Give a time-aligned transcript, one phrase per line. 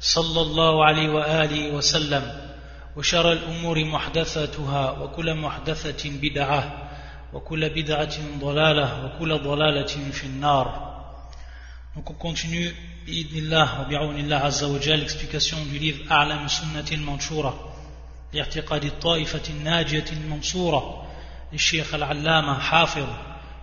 [0.00, 2.48] صلى الله عليه وآله وسلم
[2.96, 6.88] وشر الأمور محدثاتها وكل محدثة بدعة
[7.32, 10.88] وكل بدعة ضلالة وكل ضلالة في النار.
[11.96, 12.72] Donc on continue,
[13.06, 13.38] بإذن
[14.18, 17.74] الله عز وجل, l'explication du livre أعلم سنة المنشورة
[18.32, 21.06] لاعتقاد الطائفة الناجية المنصورة
[21.52, 23.06] للشيخ العلامة حافظ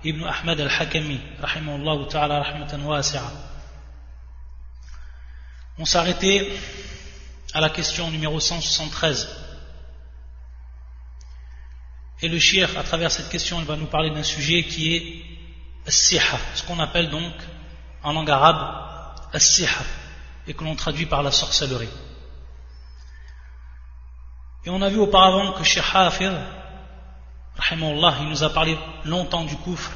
[0.06, 3.32] ابن أحمد الحكمي رحمه الله تعالى رحمة واسعة
[5.78, 6.58] On arrêté
[7.54, 9.28] à la question numéro 173.
[12.22, 15.26] Et le shir, à travers cette question, il va nous parler d'un sujet qui est
[15.86, 17.34] as-siha, ce qu'on appelle donc
[18.04, 19.84] en langue arabe as-siha,
[20.48, 21.90] et que l'on traduit par la sorcellerie.
[24.64, 26.32] Et on a vu auparavant que Sheikh Hafir,
[27.72, 29.92] il nous a parlé longtemps du kufr.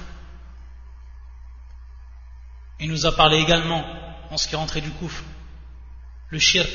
[2.81, 3.86] Il nous a parlé également,
[4.30, 5.23] en ce qui est rentré du kufr,
[6.30, 6.72] le shirk.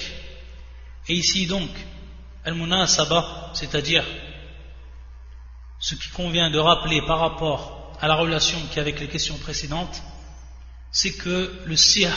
[1.08, 1.70] Et ici donc,
[2.44, 4.04] al-munasaba, c'est-à-dire
[5.78, 10.02] ce qui convient de rappeler par rapport à la relation qui avec les questions précédentes,
[10.90, 12.16] c'est que le sihr,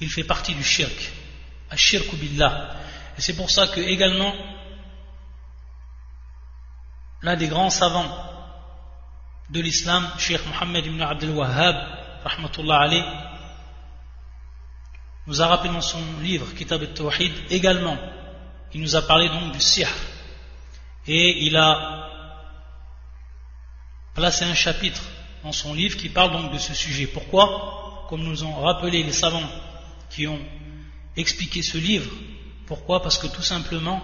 [0.00, 1.12] il fait partie du shirk,
[1.74, 2.76] shirk billah.
[3.16, 4.32] Et c'est pour ça que également,
[7.22, 8.16] l'un des grands savants
[9.50, 11.76] de l'islam, Sheikh Mohammed ibn Abdel Wahhab,
[12.24, 13.04] rahmatullah alayh,
[15.28, 17.98] nous a rappelé dans son livre Kitab al-Tawhid également,
[18.72, 19.88] il nous a parlé donc du sihr
[21.06, 22.08] et il a
[24.14, 25.02] placé un chapitre
[25.44, 27.06] dans son livre qui parle donc de ce sujet.
[27.06, 29.48] Pourquoi Comme nous ont rappelé les savants
[30.10, 30.40] qui ont
[31.14, 32.10] expliqué ce livre,
[32.66, 34.02] pourquoi Parce que tout simplement,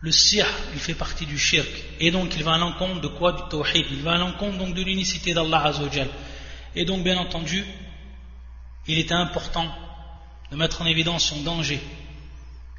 [0.00, 1.68] le sihr, il fait partie du shirk.
[2.00, 3.86] Et donc, il va à l'encontre de quoi Du tawhid.
[3.90, 6.08] Il va à l'encontre donc de l'unicité d'Allah Azzawajal.
[6.74, 7.64] Et donc, bien entendu,
[8.86, 9.66] il était important
[10.50, 11.80] de mettre en évidence son danger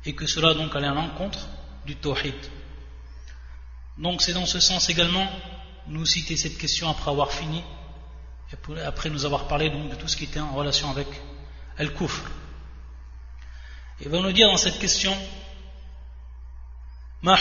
[0.05, 1.47] et que cela donc allait à l'encontre
[1.85, 2.35] du tawhid.
[3.97, 5.27] Donc c'est dans ce sens également
[5.87, 7.63] nous citer cette question après avoir fini
[8.51, 11.07] et après nous avoir parlé donc de tout ce qui était en relation avec
[11.77, 12.21] Al-Kufr.
[14.01, 15.15] Il va nous dire dans cette question
[17.23, 17.35] Ma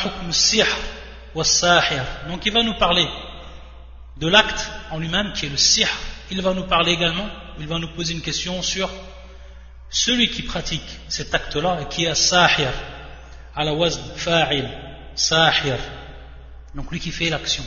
[2.29, 3.07] Donc il va nous parler
[4.17, 5.89] de l'acte en lui-même qui est le sihr.
[6.31, 8.91] Il va nous parler également, il va nous poser une question sur
[9.91, 12.73] celui qui pratique cet acte-là et qui est sahir,
[13.55, 14.69] à la wazn fa'il,
[15.15, 15.79] sahir,
[16.75, 17.65] donc lui qui fait l'action,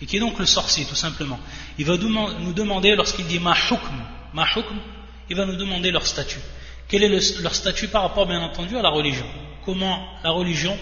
[0.00, 1.38] et qui est donc le sorcier tout simplement.
[1.78, 4.78] Il va nous demander lorsqu'il dit ma hukm, ma hukm,
[5.30, 6.40] il va nous demander leur statut.
[6.88, 9.26] Quel est leur statut par rapport bien entendu à la religion?
[9.64, 10.76] Comment la religion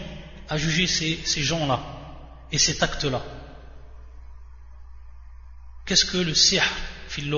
[0.49, 1.81] a jugé ces, ces gens-là
[2.51, 3.23] et cet acte-là?
[5.87, 6.65] Qu'est-ce que le sihr
[7.09, 7.33] fil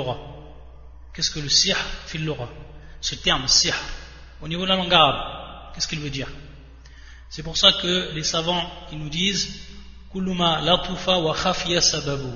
[1.12, 1.76] Qu'est-ce que le sihr
[2.06, 2.24] fil
[3.02, 3.74] ce terme sihr,
[4.40, 6.28] au niveau de la langue arabe, qu'est-ce qu'il veut dire?
[7.28, 9.48] C'est pour ça que les savants ils nous disent
[10.12, 12.30] Kulluma latufa wa khafiya sababu.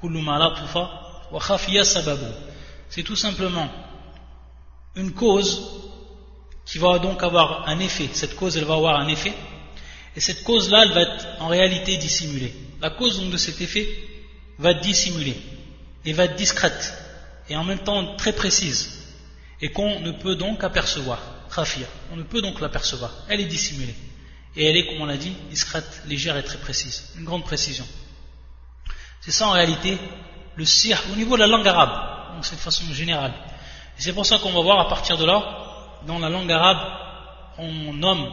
[0.00, 0.90] Kulluma latufa
[1.30, 2.26] wa khafiya sababu.
[2.90, 3.68] C'est tout simplement
[4.96, 5.62] une cause
[6.66, 8.10] qui va donc avoir un effet.
[8.12, 9.32] Cette cause, elle va avoir un effet.
[10.14, 12.54] Et cette cause-là, elle va être en réalité dissimulée.
[12.80, 13.86] La cause de cet effet
[14.58, 15.40] va être dissimulée
[16.04, 16.92] et va être discrète
[17.48, 19.01] et en même temps très précise
[19.62, 21.18] et qu'on ne peut donc apercevoir.
[21.54, 23.12] Khafia, on ne peut donc l'apercevoir.
[23.28, 23.94] Elle est dissimulée.
[24.56, 27.14] Et elle est, comme on l'a dit, discrète, légère et très précise.
[27.16, 27.86] Une grande précision.
[29.20, 29.98] C'est ça en réalité
[30.56, 33.32] le sir au niveau de la langue arabe, donc c'est de façon générale.
[33.98, 35.42] Et c'est pour ça qu'on va voir à partir de là,
[36.06, 36.78] dans la langue arabe,
[37.56, 38.28] on nomme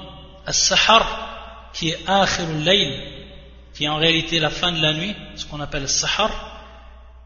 [0.46, 3.28] as-sahar, qui est akhirul layl,
[3.74, 6.32] qui est en réalité la fin de la nuit, ce qu'on appelle as-sahar.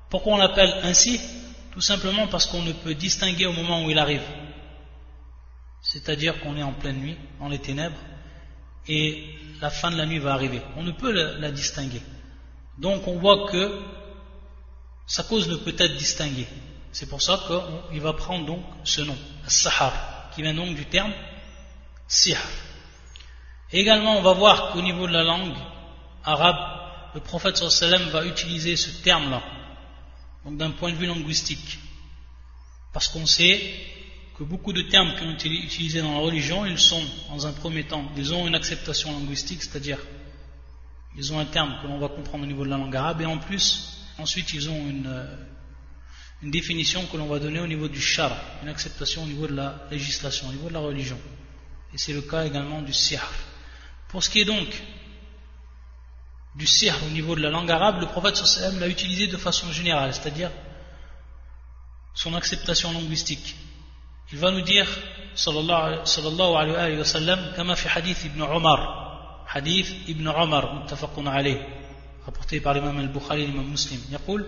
[0.09, 1.19] Pourquoi on l'appelle ainsi?
[1.73, 4.21] Tout simplement parce qu'on ne peut distinguer au moment où il arrive.
[5.81, 7.97] C'est-à-dire qu'on est en pleine nuit, dans les ténèbres,
[8.87, 10.61] et la fin de la nuit va arriver.
[10.77, 12.01] On ne peut la, distinguer.
[12.77, 13.81] Donc on voit que
[15.07, 16.47] sa cause ne peut être distinguée.
[16.91, 17.39] C'est pour ça
[17.89, 19.17] qu'il va prendre donc ce nom,
[19.47, 21.11] Sahar, qui vient donc du terme
[22.07, 22.37] Sihr.
[23.71, 25.55] également, on va voir qu'au niveau de la langue
[26.23, 26.57] arabe,
[27.15, 29.41] le prophète sallam va utiliser ce terme-là
[30.45, 31.79] donc d'un point de vue linguistique.
[32.91, 33.59] Parce qu'on sait
[34.37, 37.53] que beaucoup de termes qui ont été utilisés dans la religion, ils sont, dans un
[37.53, 39.99] premier temps, ils ont une acceptation linguistique, c'est-à-dire,
[41.15, 43.25] ils ont un terme que l'on va comprendre au niveau de la langue arabe, et
[43.25, 45.37] en plus, ensuite, ils ont une, euh,
[46.43, 49.87] définition que l'on va donner au niveau du shara, une acceptation au niveau de la
[49.89, 51.17] législation, au niveau de la religion.
[51.93, 53.25] Et c'est le cas également du sihr.
[54.09, 54.67] Pour ce qui est donc
[56.54, 59.70] du sihr au niveau de la langue arabe, le prophète sallam l'a utilisé de façon
[59.72, 60.50] générale, c'est-à-dire
[62.14, 63.56] son acceptation linguistique.
[64.32, 64.86] Il va nous dire,
[65.34, 71.60] sallallahu alayhi wa sallam, comme fi hadith ibn Omar, hadith ibn Omar, muttafaqun alayh,
[72.26, 74.46] rapporté par l'imam al-Bukhari et l'imam muslim, يقول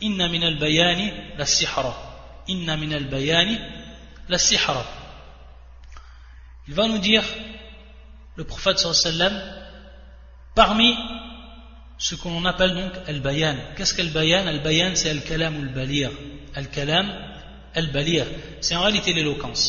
[0.00, 1.94] inna min al-bayani la sihra
[2.48, 3.58] inna min al-bayani
[4.28, 4.84] la sihra
[6.68, 7.24] il va nous dire
[8.36, 9.32] le prophète sallam
[10.54, 10.94] parmi
[12.01, 13.55] ce qu'on appelle donc al-bayan.
[13.75, 14.47] Qu'est-ce qu'al-bayan?
[14.47, 16.09] Al-bayan c'est al-kalam ou al-balir
[16.55, 17.07] al-kalam
[17.75, 18.25] al-balir
[18.59, 19.63] c'est en réalité l'éloquence.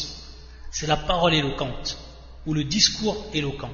[0.71, 1.99] C'est la parole éloquente
[2.47, 3.71] ou le discours éloquent.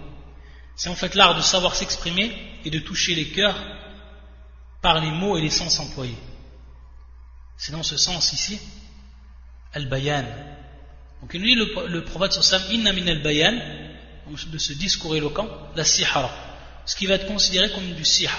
[0.74, 3.56] C'est en fait l'art de savoir s'exprimer et de toucher les cœurs
[4.82, 6.18] par les mots et les sens employés.
[7.56, 8.60] C'est dans ce sens ici,
[9.72, 10.24] al-bayan.
[11.20, 13.56] Donc il nous dit le, le prophète sallam, inna min al-bayan,
[14.52, 16.30] de ce discours éloquent, la sihara,
[16.88, 18.34] ce qui va être considéré comme du sihr,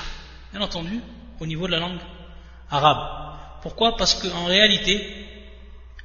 [0.52, 1.00] bien entendu,
[1.40, 2.00] au niveau de la langue
[2.72, 3.62] arabe.
[3.62, 3.96] Pourquoi?
[3.96, 4.96] Parce qu'en réalité,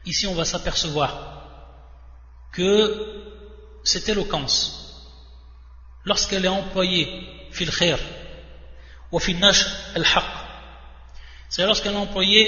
[0.05, 1.11] ici on va s'apercevoir
[2.53, 2.69] que
[3.83, 5.11] cette éloquence,
[6.05, 7.09] lorsqu'elle est employée
[7.51, 7.99] fil khair,
[9.11, 9.65] ou fil nash
[9.95, 10.25] al-haq,
[11.49, 12.47] c'est lorsqu'elle est employée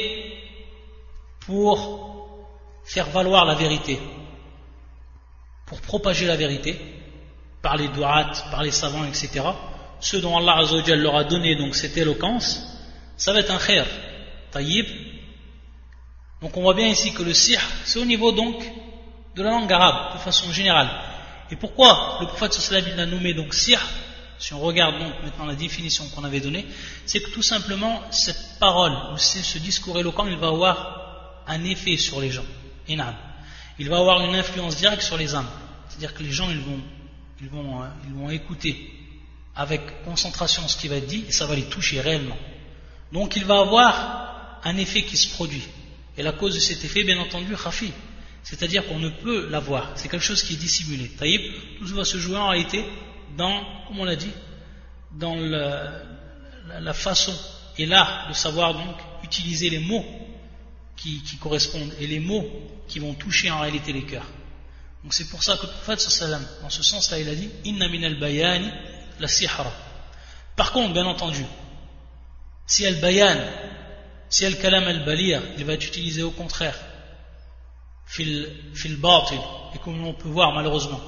[1.41, 2.53] pour
[2.85, 3.99] faire valoir la vérité,
[5.65, 6.79] pour propager la vérité,
[7.63, 9.43] par les du'at, par les savants, etc.
[10.01, 10.63] Ceux dont Allah
[10.97, 12.63] leur a donné donc cette éloquence,
[13.17, 13.87] ça va être un khair,
[14.51, 14.87] taïb.
[16.43, 18.63] Donc on voit bien ici que le sihr, c'est au niveau donc
[19.35, 20.91] de la langue arabe, de façon générale.
[21.51, 23.81] Et pourquoi le prophète sallallahu l'a nommé donc sihr
[24.39, 26.67] si on regarde donc maintenant la définition qu'on avait donnée,
[27.07, 31.97] c'est que tout simplement cette parole, ou ce discours éloquent, il va avoir un effet
[31.97, 32.45] sur les gens.
[32.89, 35.49] Il va avoir une influence directe sur les âmes.
[35.89, 36.81] C'est-à-dire que les gens, ils vont,
[37.41, 38.93] ils, vont, euh, ils vont écouter
[39.57, 42.37] avec concentration ce qui va être dit et ça va les toucher réellement.
[43.13, 45.63] Donc il va avoir un effet qui se produit.
[46.19, 47.93] Et la cause de cet effet, bien entendu, khafi.
[48.43, 49.93] C'est-à-dire qu'on ne peut l'avoir.
[49.97, 51.09] C'est quelque chose qui est dissimulé.
[51.09, 51.41] Taïb,
[51.79, 52.85] tout va se jouer en réalité
[53.37, 54.31] dans, comme on l'a dit,
[55.13, 57.35] dans la, façon
[57.79, 60.05] et l'art de savoir donc utiliser les mots
[60.97, 62.47] qui, correspondent et les mots
[62.89, 64.27] qui vont toucher en réalité les cœurs.
[65.03, 66.07] Donc c'est pour ça que le prophète
[66.63, 68.71] dans ce sens-là, il a dit Inna min al-bayani
[69.21, 69.73] la sihra.
[70.57, 71.45] Par contre, bien entendu,
[72.67, 73.39] si al-bayan,
[74.29, 76.79] si al-kalam al-balir, il va être utilisé au contraire,
[78.07, 78.99] fil, fil
[79.75, 81.01] et comme on peut voir malheureusement,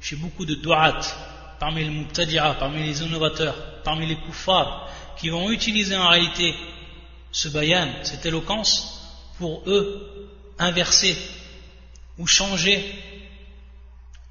[0.00, 1.00] chez beaucoup de du'at,
[1.60, 3.54] parmi les mubtadi'a, parmi les innovateurs,
[3.84, 6.54] parmi les kuffars, qui vont utiliser en réalité
[7.30, 10.28] ce bayan, cette éloquence, pour eux
[10.58, 11.16] inverser
[12.18, 12.94] ou changer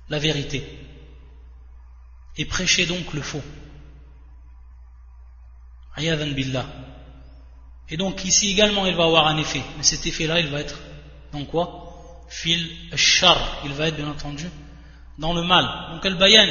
[0.09, 0.80] la vérité
[2.37, 3.43] et prêcher donc le faux.
[5.97, 6.65] billah.
[7.89, 10.79] Et donc ici également il va avoir un effet, mais cet effet-là il va être
[11.33, 11.87] dans quoi?
[12.29, 14.49] Fil char, il va être bien entendu
[15.17, 15.65] dans le mal.
[15.91, 16.47] Donc al-bayan,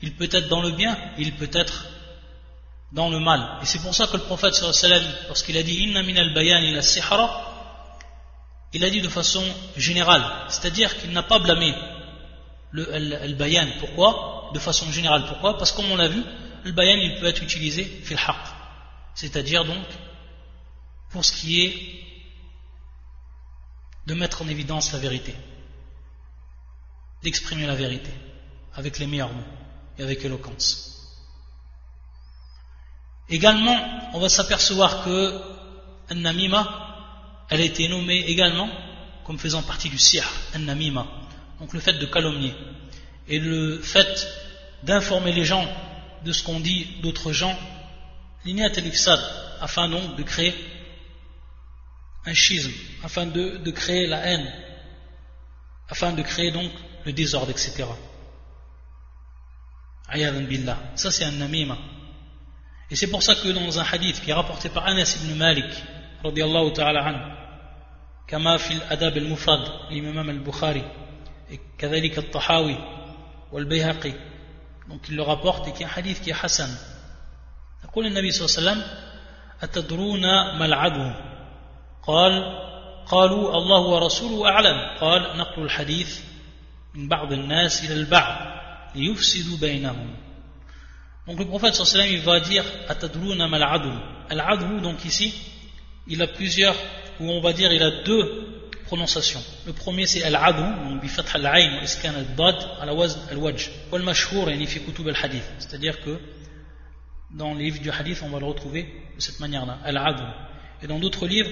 [0.00, 1.86] il peut être dans le bien, il peut être
[2.92, 3.58] dans le mal.
[3.62, 6.82] Et c'est pour ça que le prophète sallam, lorsqu'il a dit Inna min al-bayan ila
[6.82, 7.44] sihara,
[8.72, 9.44] il a dit de façon
[9.76, 11.74] générale, c'est-à-dire qu'il n'a pas blâmé
[12.70, 13.66] le al-bayan.
[13.80, 14.37] Pourquoi?
[14.52, 15.26] De façon générale.
[15.26, 15.58] Pourquoi?
[15.58, 16.22] Parce que comme on l'a vu,
[16.64, 18.36] le bayan il peut être utilisé fil haq,
[19.14, 19.86] c'est-à-dire donc
[21.10, 21.98] pour ce qui est
[24.06, 25.34] de mettre en évidence la vérité,
[27.22, 28.10] d'exprimer la vérité
[28.74, 29.42] avec les meilleurs mots
[29.98, 30.94] et avec éloquence.
[33.28, 33.76] Également,
[34.14, 35.40] on va s'apercevoir que
[36.10, 38.68] un-namima, elle a été nommée également
[39.24, 41.06] comme faisant partie du sihr, an-namima,
[41.60, 42.54] donc le fait de calomnier,
[43.27, 44.27] et le fait
[44.83, 45.67] d'informer les gens
[46.23, 47.57] de ce qu'on dit d'autres gens,
[48.45, 49.19] l'inyat al
[49.61, 50.53] afin donc de créer
[52.25, 52.71] un schisme,
[53.03, 54.51] afin de, de créer la haine,
[55.89, 56.71] afin de créer donc
[57.05, 57.85] le désordre, etc.
[60.47, 60.77] billah.
[60.95, 61.77] Ça c'est un namima.
[62.89, 65.73] Et c'est pour ça que dans un hadith qui est rapporté par Anas ibn Malik,
[66.25, 67.35] رضي الله تعالى عنه
[68.27, 70.91] كما في الأدب المفرد للإمام البخاري
[71.77, 72.96] كذلك الطحاوي
[73.52, 74.12] والبيهقي
[74.88, 76.68] دونك لغة رابورت كي حديث كي حسن
[77.84, 78.98] يقول النبي صلى الله عليه وسلم
[79.62, 80.22] أتدرون
[80.58, 81.10] ما العدو؟
[82.02, 82.32] قال
[83.06, 84.98] قالوا الله ورسوله أعلم.
[85.00, 86.20] قال نقل الحديث
[86.94, 88.36] من بعض الناس إلى البعض
[88.94, 90.16] ليفسدوا بينهم.
[91.28, 93.92] دونك le صلى الله عليه وسلم dire atadruna mal adou.
[94.30, 95.34] العدو adou donc ici,
[96.06, 96.76] il a plusieurs
[97.20, 98.57] ou on va dire il a deux
[98.88, 99.44] prononciations.
[99.68, 102.92] Le premier c'est al adl donc bi fath al ayn wa iskan al dad ala
[103.00, 103.64] wazn al wajh.
[103.90, 105.48] Wal mashhur yani fi kutub al hadith.
[105.58, 106.14] C'est-à-dire que
[107.40, 108.82] dans les livres du hadith, on va le retrouver
[109.16, 110.26] de cette manière-là, al adl.
[110.82, 111.50] Et dans d'autres livres,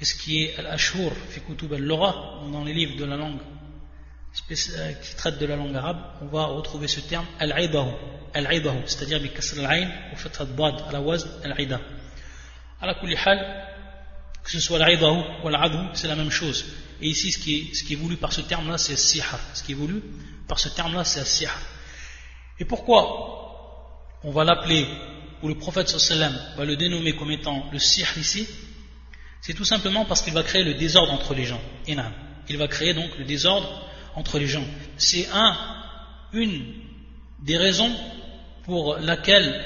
[0.00, 2.10] et ce qui est al ashur fi kutub al lugha,
[2.52, 3.40] dans les livres de la langue
[4.50, 7.90] euh, qui traite de la langue arabe, on va retrouver ce terme al-aidahu,
[8.34, 11.78] al-aidahu, c'est-à-dire bi kasr al-ayn ou fathat dad à la wazn al-aida.
[12.80, 13.38] Ala kulli hal,
[14.44, 16.64] que ce soit al-aidahu ou al c'est la même chose.
[17.00, 19.40] Et ici, ce qui est, voulu par ce terme-là, c'est sihar.
[19.54, 20.02] Ce qui est voulu
[20.46, 21.58] par ce terme-là, c'est sihar.
[22.58, 24.86] Et pourquoi on va l'appeler,
[25.42, 28.46] ou le prophète sallam va le dénommer comme étant le sihar ici?
[29.40, 31.60] C'est tout simplement parce qu'il va créer le désordre entre les gens.
[32.48, 33.68] Il va créer donc le désordre
[34.14, 34.64] entre les gens.
[34.96, 35.56] C'est un,
[36.32, 36.74] une
[37.40, 37.92] des raisons
[38.64, 39.64] pour laquelle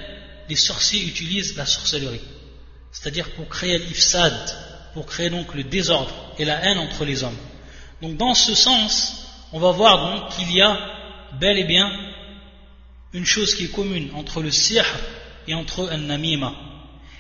[0.49, 2.23] les sorciers utilisent la sorcellerie.
[2.93, 4.33] C'est-à-dire pour créer l'ifsad,
[4.97, 7.37] pour créer donc le désordre et la haine entre les hommes.
[8.01, 10.75] Donc dans ce sens, on va voir donc qu'il y a
[11.39, 11.93] bel et bien
[13.13, 14.87] une chose qui est commune entre le sihr
[15.47, 16.55] et entre un namima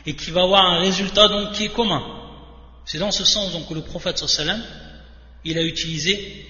[0.06, 2.02] et qui va avoir un résultat donc qui est commun.
[2.86, 4.62] C'est dans ce sens donc que le prophète sallam
[5.44, 6.46] il a utilisé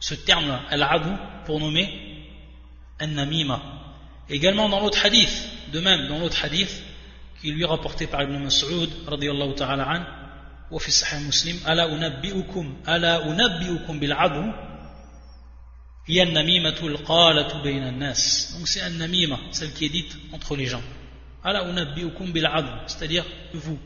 [0.00, 1.10] ce terme-là, al-abu,
[1.44, 1.90] pour nommer
[2.98, 3.60] an-namima.
[4.30, 6.72] Également dans l'autre hadith, de même dans l'autre hadith,
[7.42, 10.23] qui lui est rapporté par Ibn Mas'ud, radiyallahu ta'ala
[10.78, 14.52] fi sahih muslim, ala unabbi'ukum, ala unabbi'ukum bil-abu,
[16.06, 18.52] hiya an-namimatu al-qalatu bayna an-nas.
[18.54, 20.82] Donc c'est an-namima, celle qui est dite entre les gens.
[21.42, 23.78] Ala unabbi'ukum bil-abu, c'est-à-dire vous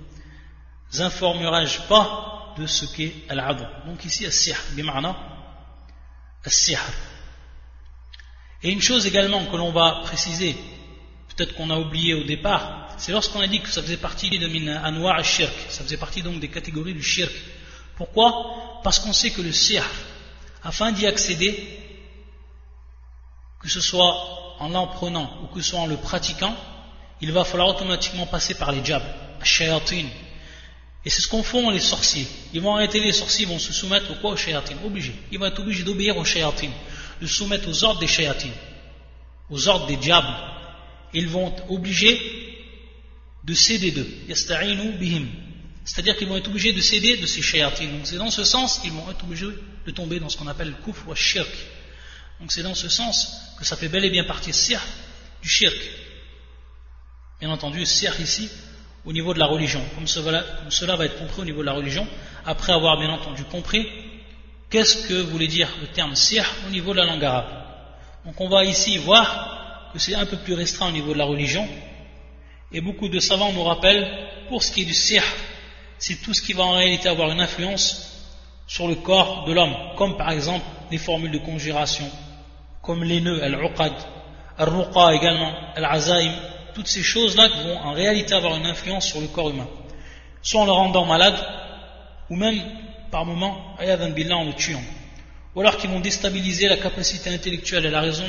[0.98, 3.64] informerai-je pas de ce qu'est al-abu.
[3.86, 5.16] Donc ici, as-sih, bima'na,
[8.62, 10.56] et une chose également que l'on va préciser,
[11.38, 15.22] peut-être qu'on a oublié au départ, c'est lorsqu'on a dit que ça faisait partie de
[15.22, 17.32] shirk, ça faisait partie donc des catégories du shirk.
[17.96, 18.80] Pourquoi?
[18.82, 19.84] Parce qu'on sait que le sihr,
[20.64, 21.56] afin d'y accéder,
[23.60, 26.56] que ce soit en l'emprenant ou que ce soit en le pratiquant,
[27.20, 29.04] il va falloir automatiquement passer par les jabs,
[29.44, 30.06] shayatin,
[31.04, 32.26] et c'est ce qu'on font les sorciers.
[32.52, 34.32] Ils vont arrêter les sorciers, ils vont se soumettre au quoi?
[34.32, 35.14] Aux shayatin, obligés.
[35.30, 36.70] Ils vont être obligés d'obéir aux shayatin,
[37.22, 38.50] de se soumettre aux ordres des shayatin,
[39.50, 40.34] aux ordres des diables.
[41.14, 42.20] Ils vont être obligés
[43.44, 44.08] de céder d'eux.
[45.84, 47.86] C'est-à-dire qu'ils vont être obligés de céder de ces shayatin.
[47.86, 49.46] Donc c'est dans ce sens qu'ils vont être obligés
[49.86, 51.48] de tomber dans ce qu'on appelle le kufr ou shirk.
[52.40, 54.52] Donc c'est dans ce sens que ça fait bel et bien partie
[55.42, 55.76] du shirk.
[57.40, 58.50] Bien entendu, sir ici,
[59.04, 62.06] au niveau de la religion, comme cela, va être compris au niveau de la religion,
[62.44, 63.86] après avoir bien entendu compris
[64.70, 67.46] qu'est-ce que voulait dire le terme sir au niveau de la langue arabe.
[68.24, 69.57] Donc on va ici voir
[69.92, 71.66] que c'est un peu plus restreint au niveau de la religion,
[72.72, 74.06] et beaucoup de savants nous rappellent,
[74.48, 75.22] pour ce qui est du sir,
[75.98, 78.08] c'est tout ce qui va en réalité avoir une influence
[78.66, 82.08] sur le corps de l'homme, comme par exemple les formules de conjuration,
[82.82, 83.92] comme les nœuds, al-uqad,
[84.58, 86.34] al-ruqa également, al-azaim,
[86.74, 89.68] toutes ces choses-là vont en réalité avoir une influence sur le corps humain.
[90.42, 91.36] Soit en le rendant malade,
[92.30, 92.60] ou même
[93.10, 94.82] par moments, en le tuant.
[95.54, 98.26] Ou alors qui vont déstabiliser la capacité intellectuelle et la raison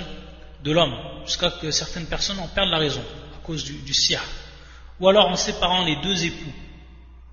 [0.64, 3.94] de l'homme, jusqu'à que certaines personnes en perdent la raison à cause du, du
[5.00, 6.54] Ou alors en séparant les deux époux,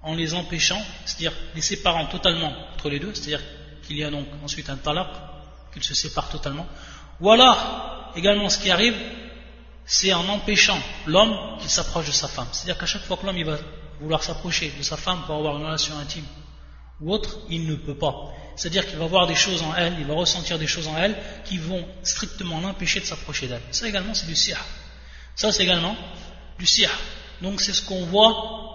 [0.02, 3.42] en les empêchant, c'est-à-dire les séparant totalement entre les deux, c'est-à-dire
[3.86, 5.08] qu'il y a donc ensuite un talaq,
[5.72, 6.66] qu'ils se séparent totalement.
[7.20, 8.96] Ou alors, également ce qui arrive,
[9.84, 12.46] c'est en empêchant l'homme qu'il s'approche de sa femme.
[12.52, 13.58] C'est-à-dire qu'à chaque fois que l'homme va
[14.00, 16.24] vouloir s'approcher de sa femme pour avoir une relation intime
[17.00, 18.32] ou autre, il ne peut pas.
[18.56, 21.16] C'est-à-dire qu'il va voir des choses en elle, il va ressentir des choses en elle
[21.44, 23.62] qui vont strictement l'empêcher de s'approcher d'elle.
[23.70, 24.58] Ça également, c'est du sihr.
[25.34, 25.94] Ça, c'est également
[26.58, 26.90] du sihr.
[27.42, 28.66] Donc, c'est ce qu'on voit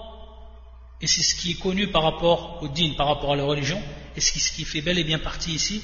[1.02, 3.82] et c'est ce qui est connu par rapport au din, par rapport à la religion,
[4.16, 5.82] et ce qui, fait bel et bien partie ici,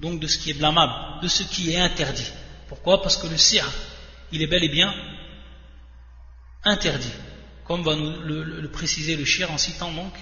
[0.00, 2.26] donc de ce qui est blâmable, de ce qui est interdit.
[2.68, 3.00] Pourquoi?
[3.00, 3.70] Parce que le sihr,
[4.32, 4.92] il est bel et bien
[6.64, 7.12] interdit,
[7.64, 10.12] comme va nous le, préciser le shir en citant donc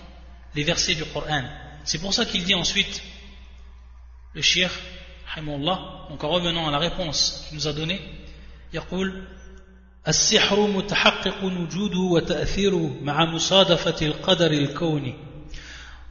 [0.56, 1.44] les versets du Coran.
[1.84, 3.02] C'est pour ça qu'il dit ensuite,
[4.34, 4.70] le shir,
[6.10, 8.02] donc en revenant à la réponse qu'il nous a donnée,
[8.74, 9.14] il dit
[10.08, 15.16] السحر متحقق وجوده وتأثيره مع مصادفة القدر الكوني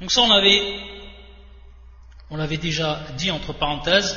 [0.00, 0.80] Donc ça on l'avait
[2.30, 4.16] on l'avait déjà dit entre parenthèses,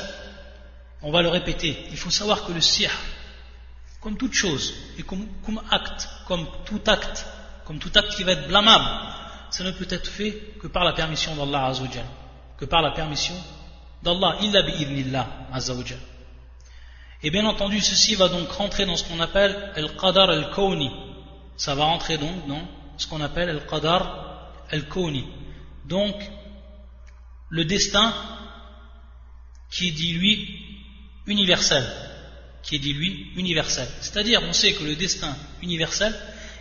[1.02, 1.76] on va le répéter.
[1.90, 2.90] Il faut savoir que le sihr,
[4.00, 5.26] comme toute chose, et comme,
[5.70, 7.26] acte, comme tout acte,
[7.64, 8.88] comme tout acte qui va être blâmable,
[9.51, 12.05] ça ne peut être fait que par la permission d'Allah Azzawajal,
[12.57, 13.35] que par la permission
[14.03, 15.99] d'Allah, illa bi'idnillah Azzawajal.
[17.21, 20.89] Et bien entendu, ceci va donc rentrer dans ce qu'on appelle al-qadar al-kawni.
[21.57, 22.61] Ça va rentrer donc dans
[22.97, 25.25] ce qu'on appelle al-qadar al-kawni.
[25.85, 26.15] Donc,
[27.49, 28.13] le destin
[29.69, 30.65] qui est dit lui
[31.25, 31.85] universel,
[32.63, 33.87] qui est dit lui universel.
[33.99, 36.15] C'est-à-dire, on sait que le destin universel,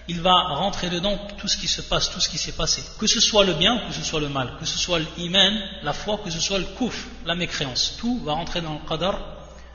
[0.08, 2.82] il va rentrer dedans tout ce qui se passe, tout ce qui s'est passé.
[2.98, 5.92] Que ce soit le bien, que ce soit le mal, que ce soit l'iman, la
[5.92, 7.96] foi, que ce soit le kouf, la mécréance.
[8.00, 9.20] Tout va rentrer dans le qadar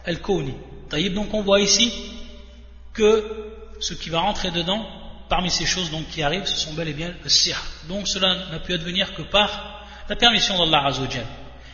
[0.06, 0.56] al-kawni.
[1.12, 1.92] Donc on voit ici
[2.94, 4.86] que ce qui va rentrer dedans,
[5.30, 7.62] parmi ces choses qui arrivent, ce sont bel et bien le sihr.
[7.88, 11.26] Donc cela n'a pu advenir que par la permission d'Allah Azzawajal.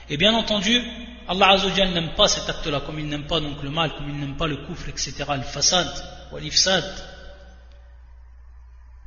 [0.10, 0.82] Et bien entendu,
[1.28, 4.20] Allah Azzawajal n'aime pas cet acte-là, comme il n'aime pas donc le mal, comme il
[4.20, 5.88] n'aime pas le koufr, etc., le fasad,
[6.32, 6.84] ou l'ifsad.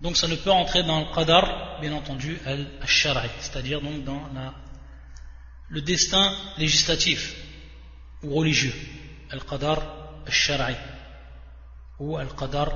[0.02, 4.21] Donc ça ne peut entrer dans le qadar, bien entendu, al-shara'i, c'est-à-dire donc dans
[5.68, 7.37] le destin législatif
[8.25, 8.75] ou religieux,
[9.30, 9.80] al-qadar
[10.26, 10.75] al-shara'i
[12.00, 12.73] ou al-qadar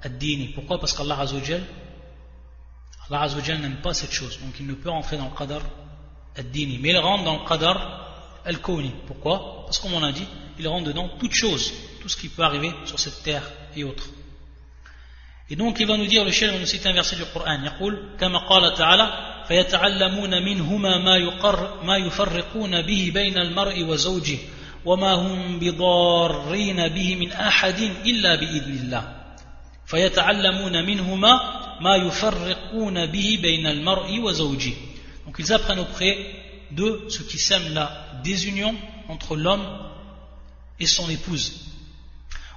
[0.00, 0.52] al-dini.
[0.54, 0.78] Pourquoi?
[0.78, 1.62] Parce qu'Allah Azzawajal,
[3.10, 5.62] Allah n'aime pas cette chose, donc il ne peut entrer dans le qadar
[6.36, 8.94] al-dini, mais il rentre dans le qadar al-kawni.
[9.08, 9.64] Pourquoi?
[9.64, 13.00] Parce qu'on a dit, il rentre dedans toute chose, tout ce qui peut arriver sur
[13.00, 13.42] cette terre
[13.74, 14.08] et autres.
[15.50, 17.64] Et donc il va nous dire, le chef va nous citer un verset du Coran,
[17.64, 24.38] يقول كما قال تعالى فيتعلمون منهما ما, يقر ما يفرقون به بين المرء وزوجه
[24.84, 29.16] وما هم بضارين به من أحد إلا بإذن الله
[29.86, 31.40] فيتعلمون منهما
[31.80, 34.72] ما يفرقون به بين المرء وزوجه
[35.26, 36.16] Donc ils apprennent auprès
[36.70, 38.74] de ce qui sème la désunion
[39.08, 39.66] entre l'homme
[40.78, 41.69] et son épouse.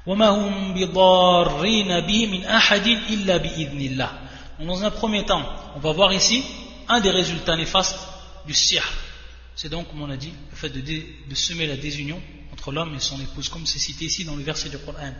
[0.06, 4.10] وما هم بضارين به من أحد إلا بإذن الله.
[4.58, 5.44] Donc dans un premier temps,
[5.76, 6.42] on va voir ici
[6.88, 7.98] un des résultats néfastes
[8.46, 8.82] du sihr.
[9.54, 12.20] C'est donc, comme on a dit, le fait de, dé, de semer la désunion
[12.52, 15.12] entre l'homme et son épouse, comme c'est cité ici dans le verset du Coran.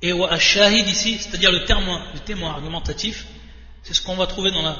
[0.00, 3.26] Et wa shahid ici, c'est-à-dire le témoin, le témoin argumentatif,
[3.82, 4.76] c'est ce qu'on va trouver dans la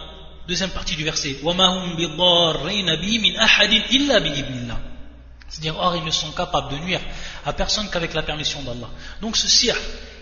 [0.47, 1.37] deuxième partie du verset.
[5.54, 7.00] c'est-à-dire, or, ils ne sont capables de nuire
[7.46, 8.90] à personne qu'avec la permission d'Allah.
[9.22, 9.78] Donc, ce sir,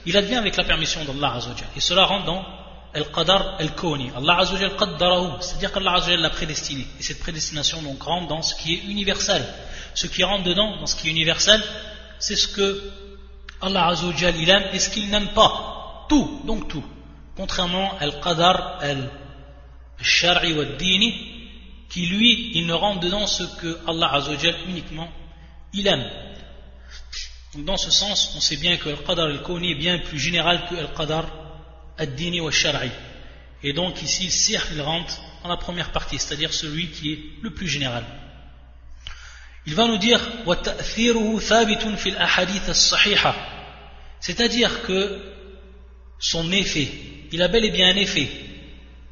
[0.06, 1.40] il advient avec la permission d'Allah
[1.74, 2.46] Et cela rentre dans
[2.94, 4.12] Al-Qadar Al-Kawni.
[4.14, 5.38] Allah Azzawajal qaddarahu.
[5.40, 6.86] C'est-à-dire qu'Allah Azzawajal l'a prédestiné.
[7.00, 9.42] Et cette prédestination, donc, rentre dans ce qui est universel.
[9.96, 11.64] Ce qui rentre dedans, dans ce qui est universel,
[12.20, 12.92] c'est ce que
[13.62, 16.08] Allah Azzawajal il aime et ce qu'il n'aime pas.
[16.10, 16.84] Tout, donc tout.
[17.38, 19.08] Contrairement à Al-Qadar Al-Kawni
[20.02, 21.14] shari wa dini,
[21.90, 25.08] qui lui, il ne rentre dedans ce que Allah Azzawajal uniquement,
[25.74, 26.10] il aime.
[27.54, 30.76] Donc dans ce sens, on sait bien que Al-Qadar al-Kawni est bien plus général que
[30.76, 31.26] Al-Qadar
[31.98, 32.92] al-Dini wa shari
[33.64, 37.20] Et donc ici, le sir, il rentre dans la première partie, c'est-à-dire celui qui est
[37.42, 38.06] le plus général.
[39.66, 40.20] Il va nous dire
[44.20, 45.22] c'est-à-dire que
[46.20, 46.88] son effet,
[47.32, 48.30] il a bel et bien un effet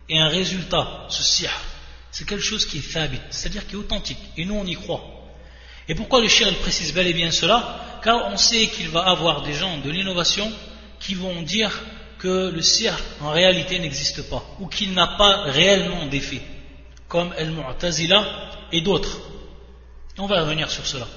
[0.08, 1.52] et un résultat, ce sihr,
[2.12, 5.19] c'est quelque chose qui est thabit, c'est-à-dire qui est authentique, et nous on y croit.
[5.90, 9.42] Et pourquoi le shir précise bel et bien cela Car on sait qu'il va avoir
[9.42, 10.50] des gens de l'innovation
[11.00, 11.72] qui vont dire
[12.20, 16.42] que le sihr en réalité n'existe pas, ou qu'il n'a pas réellement d'effet,
[17.08, 19.20] comme El-Mu'tazila et d'autres.
[20.20, 21.08] On va revenir sur cela.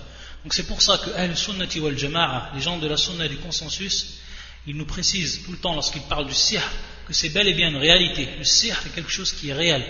[0.42, 3.36] Donc c'est pour ça que Al-Sunnati wal Jama'a, les gens de la Sunna et du
[3.36, 4.20] consensus,
[4.66, 6.62] ils nous précisent tout le temps lorsqu'ils parlent du sihr
[7.06, 8.28] que c'est bel et bien une réalité.
[8.38, 9.84] Le sihr est quelque chose qui est réel.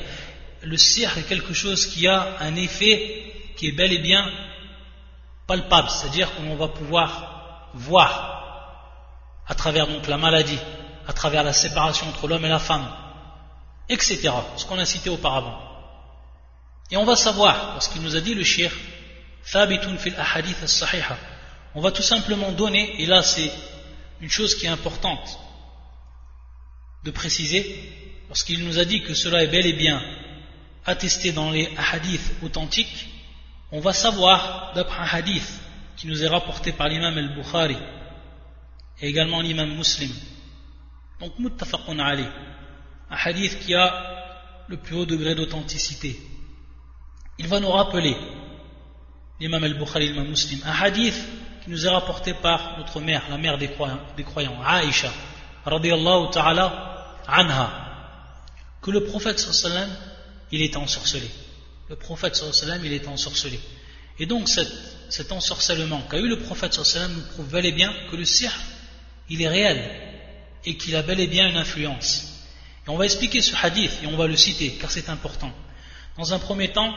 [0.63, 4.27] Le sihr est quelque chose qui a un effet qui est bel et bien
[5.89, 8.33] c'est-à-dire qu'on va pouvoir voir
[9.47, 10.59] à travers donc la maladie,
[11.07, 12.87] à travers la séparation entre l'homme et la femme,
[13.89, 14.31] etc.
[14.57, 15.59] Ce qu'on a cité auparavant.
[16.91, 18.71] Et on va savoir, parce qu'il nous a dit le shir,
[19.43, 20.85] fil ahadith
[21.75, 23.51] on va tout simplement donner, et là c'est
[24.21, 25.39] une chose qui est importante,
[27.05, 27.65] de préciser,
[28.29, 30.01] lorsqu'il nous a dit que cela est bel et bien
[30.85, 33.09] attesté dans les hadiths authentiques,
[33.73, 35.61] on va savoir, d'après un hadith
[35.97, 37.79] qui nous est rapporté par l'imam al-Bukhari
[39.01, 40.13] et également l'imam muslim,
[41.21, 42.27] donc muttafaqun ali,
[43.11, 46.21] un hadith qui a le plus haut degré d'authenticité.
[47.39, 48.15] Il va nous rappeler,
[49.41, 51.19] l'imam al-Bukhari l'imam muslim, un hadith
[51.65, 55.11] qui nous est rapporté par notre mère, la mère des croyants, des croyants Aïcha,
[55.65, 57.71] radiallahu ta'ala anha
[58.83, 59.89] que le prophète sallam
[60.51, 61.31] il était ensorcelé.
[61.93, 63.61] Le prophète sallam il était ensorcelé.
[64.19, 68.17] Et donc cet, ensorcellement qu'a eu le prophète sallam nous prouve bel et bien que
[68.17, 68.51] le sihr
[69.29, 69.79] il est réel
[70.65, 72.47] et qu'il a bel et bien une influence.
[72.87, 75.53] Et on va expliquer ce hadith et on va le citer car c'est important.
[76.17, 76.95] Dans un premier temps,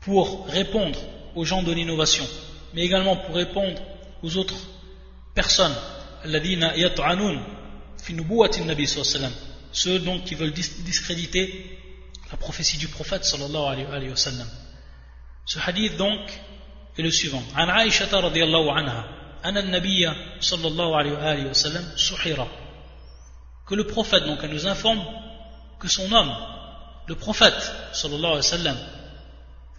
[0.00, 0.98] pour répondre
[1.36, 2.26] aux gens de l'innovation,
[2.74, 3.80] mais également pour répondre
[4.24, 4.58] aux autres
[5.36, 5.76] personnes,
[9.70, 11.77] ceux donc qui veulent discréditer
[12.31, 14.47] la prophétie du prophète sallallahu alayhi wa sallam.
[15.45, 16.19] Ce hadith donc
[16.97, 17.43] est le suivant.
[17.55, 19.05] عن عائشة رضي الله عنها
[19.45, 22.47] أن النبي صلى الله عليه وسلم سحر
[23.65, 25.01] que le prophète donc elle nous informe
[25.79, 26.33] que son homme
[27.07, 28.77] le prophète sallallahu alayhi wa sallam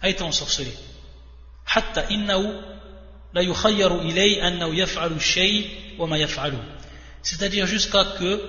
[0.01, 0.71] a été ensorcelé
[1.65, 2.61] حتى إنه
[3.33, 5.69] لا يخير إليه أنه يفعل الشيء
[5.99, 6.63] وما يفعله
[7.23, 8.41] c'est-à-dire jusqu'à que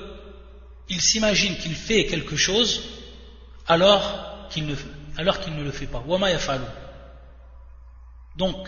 [0.88, 2.82] il s'imagine qu'il fait quelque chose
[3.67, 5.99] alors qu'il ne, le fait pas.
[5.99, 6.65] Wama yafalu.
[8.35, 8.67] Donc,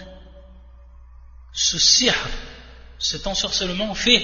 [1.54, 2.16] ce sihr,
[3.00, 4.22] cet ensorcellement fait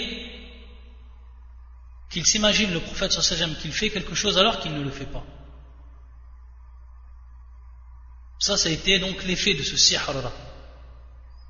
[2.09, 5.23] qu'il s'imagine le prophète sallam qu'il fait quelque chose alors qu'il ne le fait pas.
[8.39, 10.31] Ça, ça a été donc l'effet de ce sihr là.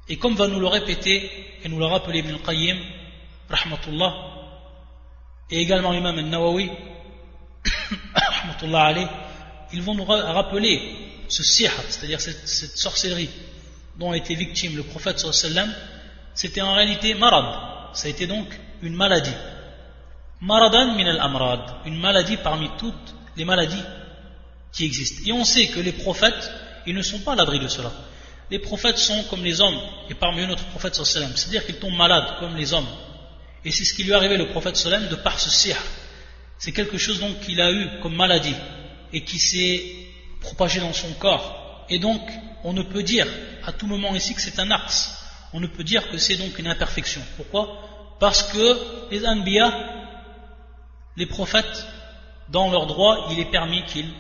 [0.08, 2.80] Et comme va nous le répéter et nous le rappeler Ibn Qayyim,
[3.48, 4.14] rahmatullah,
[5.52, 6.72] et également l'imam al-Nawawi,
[9.74, 10.96] ils vont nous rappeler
[11.28, 13.30] ce sihr, c'est-à-dire cette sorcellerie,
[13.98, 15.20] dont a été victime le prophète
[16.34, 17.46] c'était en réalité marad.
[17.94, 18.48] Ça a été donc
[18.82, 19.36] une maladie.
[20.42, 23.84] Maradan min al-amrad, une maladie parmi toutes les maladies
[24.72, 25.22] qui existent.
[25.26, 26.52] Et on sait que les prophètes,
[26.86, 27.92] ils ne sont pas à l'abri de cela.
[28.50, 32.40] Les prophètes sont comme les hommes, et parmi eux notre prophète c'est-à-dire qu'ils tombent malades
[32.40, 32.88] comme les hommes.
[33.66, 34.78] Et c'est ce qui lui est arrivé le prophète
[35.10, 35.78] de par ce sihr.
[36.60, 38.56] C'est quelque chose donc qu'il a eu comme maladie
[39.14, 39.82] et qui s'est
[40.42, 41.86] propagé dans son corps.
[41.90, 42.22] Et donc,
[42.64, 43.28] on ne peut dire
[43.66, 45.16] à tout moment ici que c'est un axe.
[45.54, 47.22] On ne peut dire que c'est donc une imperfection.
[47.38, 48.18] Pourquoi?
[48.20, 49.74] Parce que les anbiya,
[51.16, 51.88] les prophètes,
[52.50, 54.12] dans leur droit, il est permis qu'ils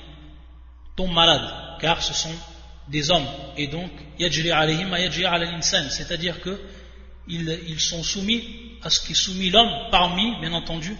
[0.95, 2.34] tombent malades, car ce sont
[2.88, 3.28] des hommes.
[3.58, 3.91] Et donc,
[5.91, 6.60] c'est-à-dire que
[7.28, 10.95] ils, sont soumis à ce qui est soumis l'homme parmi, bien entendu,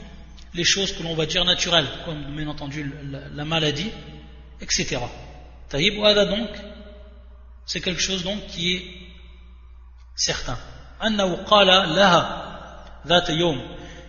[0.54, 2.92] les choses que l'on va dire naturelles, comme bien entendu
[3.34, 3.92] la, maladie,
[4.62, 4.98] etc.
[5.70, 5.96] Taïb,
[6.30, 6.50] donc,
[7.66, 8.84] c'est quelque chose donc qui est
[10.16, 10.58] certain.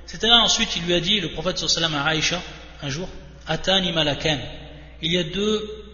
[0.07, 2.41] C'est-à-dire ensuite il lui a dit, le prophète sallam à Aïcha,
[2.83, 3.09] un jour,
[3.47, 4.39] Atani malakan,
[5.03, 5.85] il y a deux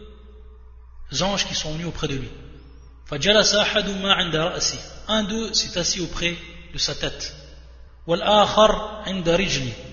[1.21, 2.29] anges qui sont venus auprès de lui.
[5.09, 6.37] Un d'eux s'est assis auprès
[6.73, 7.37] de sa tête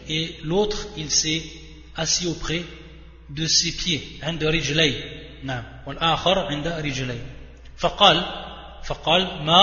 [0.08, 1.42] Et l'autre, il s'est
[1.96, 2.62] assis auprès
[3.30, 4.20] de ses pieds.
[5.44, 6.68] نعم والآخر عند
[7.76, 8.22] فقال
[8.84, 9.62] فقال ما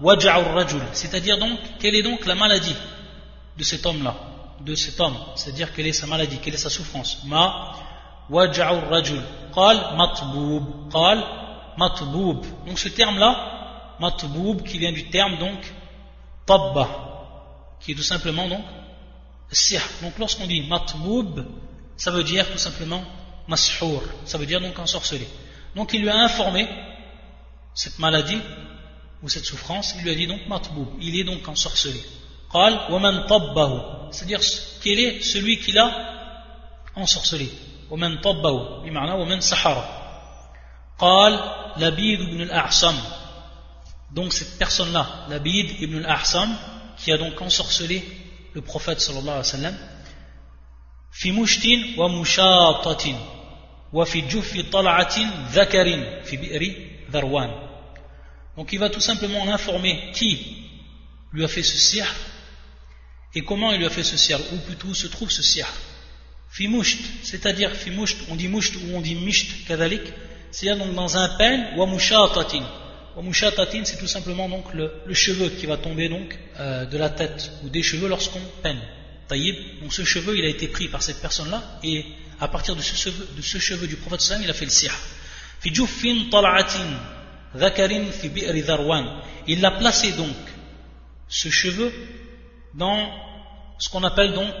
[0.00, 2.76] وجع الرجل c'est-à-dire donc quelle est donc la maladie
[3.58, 4.14] de cet homme-là
[4.60, 7.74] de cet homme c'est-à-dire quelle est sa maladie quelle est sa souffrance ما
[8.30, 11.24] وجع الرجل قال مطبوب قال
[11.78, 15.60] مطبوب donc ce terme-là مطبوب qui vient du terme donc
[16.46, 16.88] tabba
[17.80, 18.64] qui est tout simplement donc
[20.01, 21.45] donc lorsqu'on dit matmoub,
[21.95, 23.03] ça veut dire tout simplement
[23.47, 25.27] mashour, ça veut dire donc ensorcelé.
[25.75, 26.67] Donc il lui a informé
[27.73, 28.39] cette maladie
[29.23, 32.03] ou cette souffrance, il lui a dit donc matmoub, il est donc ensorcelé.
[32.51, 34.41] Qal waman tabbahu, c'est-à-dire
[34.81, 35.91] quel est celui qui l'a
[36.95, 37.49] ensorcelé?
[37.89, 39.85] Waman tabbahu, bima'na waman sahara.
[40.99, 41.39] Qal
[41.77, 42.95] labid ibn al-ahsam.
[44.11, 46.49] Donc cette personne-là, labid ibn al-ahsam,
[46.97, 48.03] qui a donc ensorcelé
[48.57, 49.77] le prophète sallallahu alayhi wa sallam
[51.11, 53.17] fi mushtin wa mushatatin
[53.93, 56.69] wa fi jufi tal'atin dhakarin fi bi'ri
[57.13, 57.51] dharwan.
[58.55, 60.31] Donc il va tout simplement l'informer qui
[61.33, 62.07] lui a fait ce sihr
[63.35, 65.67] et comment il lui a fait ce sihr ou plutôt où se trouve ce sihr.
[66.49, 70.05] Fi musht c'est-à-dire fi musht on dit musht ou on dit misht kadalik
[70.49, 72.65] c'est-à-dire donc dans un peigne wa mushatatin.
[73.15, 76.97] Wa mushatatin c'est tout simplement donc le, le cheveu qui va tomber donc euh, de
[76.97, 78.81] la tête ou des cheveux lorsqu'on peigne.
[79.27, 79.55] Taïb,
[79.91, 82.05] ce cheveu il a été pris par cette personne-là et
[82.39, 84.71] à partir de ce cheveu, de ce cheveu du prophète sallam il a fait le
[86.29, 86.79] tal'atin,
[89.47, 90.35] il a placé donc
[91.27, 91.93] ce cheveu
[92.73, 93.09] dans
[93.77, 94.53] ce qu'on appelle donc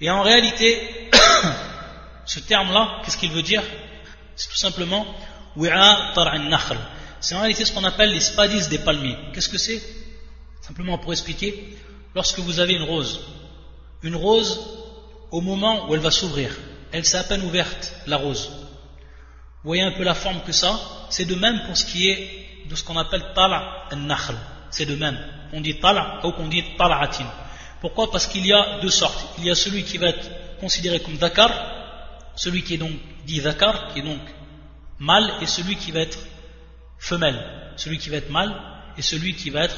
[0.00, 1.10] et en réalité
[2.26, 3.62] ce terme là qu'est-ce qu'il veut dire?
[4.34, 5.06] C'est tout simplement
[7.20, 9.82] c'est en réalité ce qu'on appelle les spadis des palmiers qu'est-ce que c'est?
[10.60, 11.76] Simplement pour expliquer
[12.14, 13.20] lorsque vous avez une rose
[14.02, 14.60] une rose
[15.30, 16.52] au moment où elle va s'ouvrir
[16.92, 18.50] elle s'est à peine ouverte, la rose.
[18.50, 22.68] Vous voyez un peu la forme que ça C'est de même pour ce qui est
[22.68, 24.36] de ce qu'on appelle tala al-nakhl,
[24.70, 25.18] c'est de même.
[25.52, 27.26] On dit tala ou qu'on dit tal'atin.
[27.80, 28.10] Pourquoi?
[28.10, 29.18] Parce qu'il y a deux sortes.
[29.38, 31.50] Il y a celui qui va être considéré comme dakar,
[32.36, 32.92] celui qui est donc
[33.26, 34.20] dit dakar, qui est donc
[35.02, 36.18] mâle, et celui qui va être
[36.98, 37.38] femelle.
[37.76, 38.54] Celui qui va être mâle
[38.96, 39.76] et celui qui va être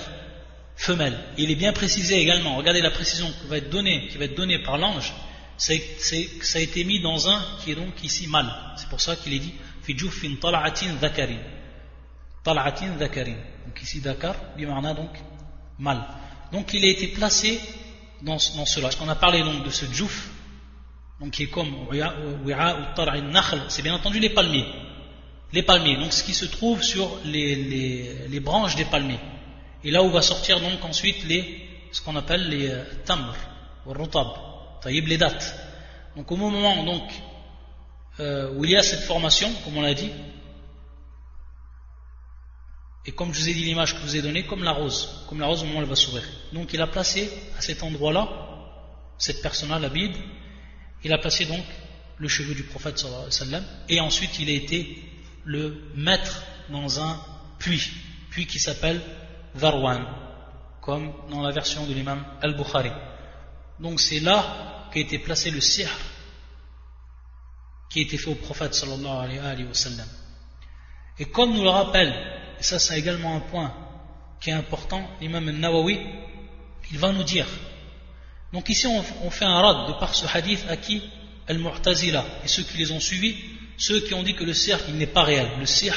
[0.76, 1.18] femelle.
[1.38, 2.56] il est bien précisé également.
[2.56, 5.12] Regardez la précision qui va être donnée, qui va être donnée par l'ange.
[5.56, 8.52] ça a été mis dans un qui est donc ici mâle.
[8.76, 11.42] C'est pour ça qu'il est dit Fijufin tal'atin dhakarin.
[12.42, 13.38] Tal'atin dhakarin.
[13.66, 15.12] Donc ici dakar, bimarna donc
[15.78, 16.04] mâle.
[16.52, 17.60] Donc il a été placé
[18.20, 18.90] dans, dans cela.
[19.00, 20.28] On a parlé donc de ce djouf,
[21.20, 21.72] donc qui est comme
[23.68, 24.66] c'est bien entendu les palmiers.
[25.54, 29.20] Les palmiers, donc ce qui se trouve sur les, branches des palmiers.
[29.84, 33.36] Et là où va sortir donc ensuite les, ce qu'on appelle les euh, tamr,
[34.82, 35.54] taïb les dates.
[36.16, 37.08] Donc au moment donc,
[38.18, 40.10] euh, où il y a cette formation, comme on l'a dit,
[43.06, 45.24] et comme je vous ai dit l'image que je vous ai donnée, comme la rose,
[45.28, 46.24] comme la rose au moment où elle va s'ouvrir.
[46.52, 48.28] Donc il a placé à cet endroit-là,
[49.18, 50.18] cette personne-là, la Bible,
[51.04, 51.64] il a placé donc
[52.18, 53.06] le cheveu du prophète
[53.88, 55.13] et ensuite il a été
[55.44, 57.20] le mettre dans un
[57.58, 57.90] puits,
[58.30, 59.00] puits qui s'appelle
[59.54, 60.04] Varwan,
[60.80, 62.92] comme dans la version de l'imam al-Bukhari.
[63.80, 65.90] Donc c'est là qu'a été placé le sihr
[67.90, 70.06] qui a été fait au prophète sallallahu alayhi wa sallam.
[71.18, 72.12] Et comme nous le rappelle
[72.58, 73.72] et ça c'est également un point
[74.40, 76.00] qui est important, l'imam al-Nawawi,
[76.90, 77.46] il va nous dire.
[78.52, 81.02] Donc ici on, fait un rad de par ce hadith à qui
[81.46, 83.36] Al-Mu'tazila et ceux qui les ont suivis,
[83.76, 85.94] ceux qui ont dit que le sihr il n'est pas réel, le sihr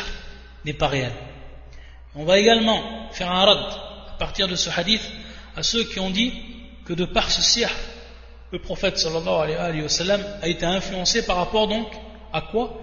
[0.66, 1.12] n'est pas réel.
[2.16, 3.58] On va également faire un rad
[4.10, 5.02] à partir de ce hadith
[5.56, 6.34] à ceux qui ont dit
[6.86, 7.70] que de par ce sihr,
[8.52, 9.54] le prophète sallallahu
[10.42, 11.88] a été influencé par rapport donc
[12.32, 12.82] à quoi?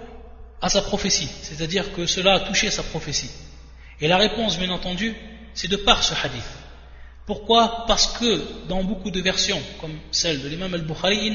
[0.60, 3.30] À sa prophétie, c'est-à-dire que cela a touché sa prophétie.
[4.00, 5.14] Et la réponse, bien entendu,
[5.52, 6.42] c'est de par ce hadith.
[7.26, 7.84] Pourquoi?
[7.86, 11.30] Parce que dans beaucoup de versions, comme celle de l'imam al-Bukhari,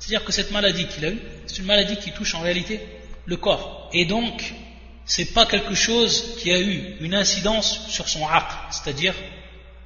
[0.00, 2.80] c'est-à-dire que cette maladie qu'il a eue, c'est une maladie qui touche en réalité
[3.26, 3.90] le corps.
[3.92, 4.54] Et donc,
[5.04, 9.14] c'est pas quelque chose qui a eu une incidence sur son aql, c'est-à-dire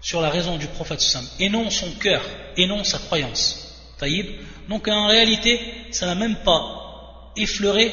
[0.01, 1.03] sur la raison du prophète
[1.41, 2.23] et non son cœur,
[2.57, 3.95] et non sa croyance.
[3.99, 4.27] Taïb.
[4.69, 7.93] Donc en réalité, ça n'a même pas effleuré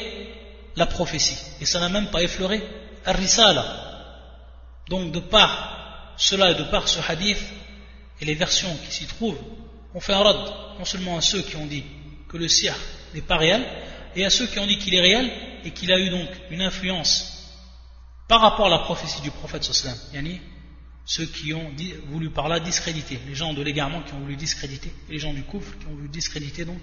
[0.76, 1.36] la prophétie.
[1.60, 2.62] Et ça n'a même pas effleuré
[3.04, 3.64] Ar-Risala.
[4.88, 7.42] Donc de par cela et de par ce hadith
[8.20, 9.40] et les versions qui s'y trouvent,
[9.94, 10.36] on fait un rad
[10.78, 11.84] non seulement à ceux qui ont dit
[12.32, 12.74] que le siyah
[13.14, 13.62] n'est pas réel,
[14.16, 15.30] et à ceux qui ont dit qu'il est réel
[15.64, 17.28] et qu'il a eu donc une influence
[18.26, 20.40] par rapport à la prophétie du prophète sallam, yani
[21.04, 21.70] ceux qui ont
[22.06, 25.32] voulu par là discréditer, les gens de l'égarement qui ont voulu discréditer, et les gens
[25.32, 26.80] du couvre qui ont voulu discréditer donc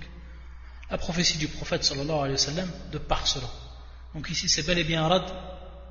[0.92, 3.48] la prophétie du prophète sallallahu alayhi wa sallam de par cela.
[4.14, 5.24] Donc ici, c'est bel et bien un rad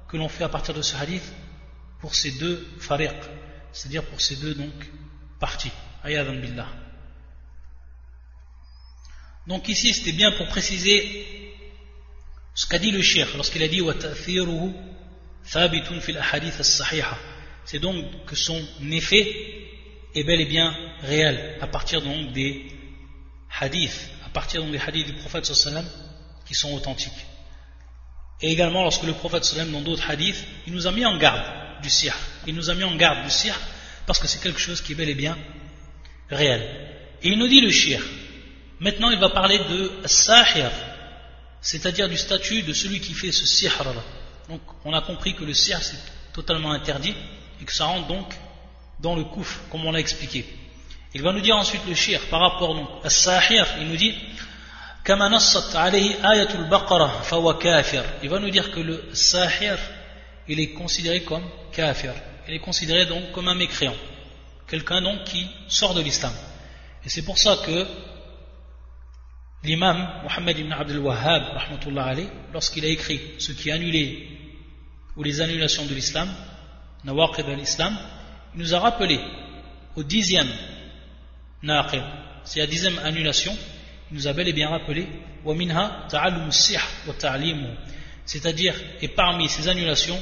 [0.08, 1.22] que l'on fait à partir de ce hadith
[2.00, 3.14] pour ces deux fariq,
[3.72, 4.74] c'est-à-dire pour ces deux donc
[5.38, 5.72] parties.
[6.02, 6.87] Ayadan billah.
[9.48, 11.26] Donc ici, c'était bien pour préciser
[12.54, 13.82] ce qu'a dit le shir lorsqu'il a dit
[17.64, 19.26] c'est donc que son effet
[20.14, 22.66] est bel et bien réel à partir donc des
[23.58, 25.50] hadiths, à partir donc des hadiths du prophète
[26.46, 27.12] qui sont authentiques.
[28.42, 31.82] Et également, lorsque le prophète sallam, dans d'autres hadiths, il nous a mis en garde
[31.82, 32.14] du sihr.
[32.46, 33.58] Il nous a mis en garde du sihr
[34.06, 35.38] parce que c'est quelque chose qui est bel et bien
[36.28, 36.60] réel.
[37.22, 38.00] Et il nous dit le shir.
[38.80, 40.70] Maintenant, il va parler de sahir,
[41.60, 43.72] c'est-à-dire du statut de celui qui fait ce sihr.
[44.48, 45.98] Donc, on a compris que le sihr, c'est
[46.32, 47.14] totalement interdit
[47.60, 48.32] et que ça rentre donc
[49.00, 50.46] dans le kouf, comme on l'a expliqué.
[51.14, 54.14] Il va nous dire ensuite le shir par rapport donc à sahir, il nous dit
[55.08, 55.16] il
[58.28, 59.78] va nous dire que le sahir,
[60.46, 62.12] il est considéré comme kafir.
[62.46, 63.94] Il est considéré donc comme un mécréant.
[64.66, 66.34] Quelqu'un donc qui sort de l'islam.
[67.06, 67.86] Et c'est pour ça que
[69.64, 71.42] l'imam Muhammad ibn Abdul Wahhab,
[72.52, 74.28] lorsqu'il a écrit ce qui annulé
[75.16, 76.28] ou les annulations de l'islam,
[77.04, 77.96] Nawaqib al-Islam,
[78.54, 79.20] il nous a rappelé
[79.96, 80.48] au dixième
[81.62, 82.02] naqib,
[82.44, 83.56] c'est la dixième annulation,
[84.10, 85.06] il nous a bel et bien rappelé
[88.24, 90.20] c'est-à-dire, et parmi ces annulations,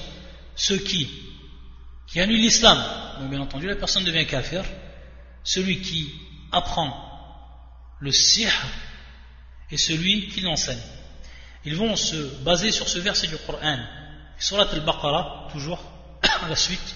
[0.54, 1.08] ceux qui,
[2.06, 2.82] qui annulent l'islam,
[3.18, 4.64] donc bien entendu la personne devient kafir,
[5.42, 6.12] celui qui
[6.52, 6.94] apprend
[8.00, 8.52] le sihr
[9.71, 10.81] et celui qui l'enseigne.
[11.65, 13.79] Ils vont se baser sur ce verset du Coran,
[14.39, 15.81] surat al-Baqarah, toujours,
[16.23, 16.95] à la suite.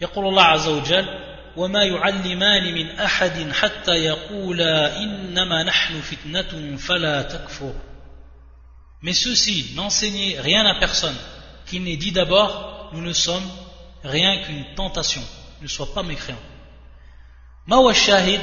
[0.00, 1.08] يقول الله عز وجل
[1.56, 7.74] وما يعلمان من أحد حتى يقولا إنما نحن فتنة فلا تكفر
[9.02, 11.16] Mais ceux-ci n'enseignaient rien à personne,
[11.66, 13.48] qu'il n'est dit d'abord, nous ne sommes
[14.04, 15.22] rien qu'une tentation.
[15.60, 16.38] Ne sois pas mécréant.
[17.66, 18.40] Mawa shahid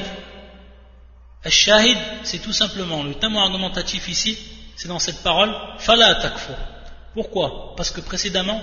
[1.46, 4.38] shahid c'est tout simplement le thème argumentatif ici,
[4.76, 6.56] c'est dans cette parole, fala takfur.
[7.14, 8.62] Pourquoi Parce que précédemment,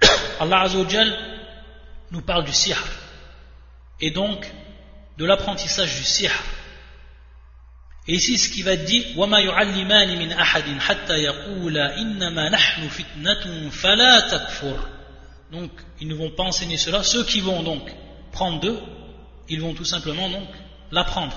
[0.39, 1.17] Allah Azzawajal
[2.11, 2.81] nous parle du sihr
[3.99, 4.51] et donc
[5.17, 6.31] de l'apprentissage du sihr.
[8.07, 12.87] Et ici, ce qui va être dit, وَمَا يُعَلِّمَانِ مِنْ أَحَدٍ حَتَّى يَقُولَ إِنَّمَا نَحْنُ
[12.87, 14.77] فِتْنَةٌ فَلَا تَكْفُرْ
[15.51, 17.01] Donc, ils ne vont pas enseigner cela.
[17.01, 17.91] Ceux qui vont donc
[18.31, 18.79] prendre d'eux,
[19.49, 20.47] ils vont tout simplement donc
[20.90, 21.36] l'apprendre.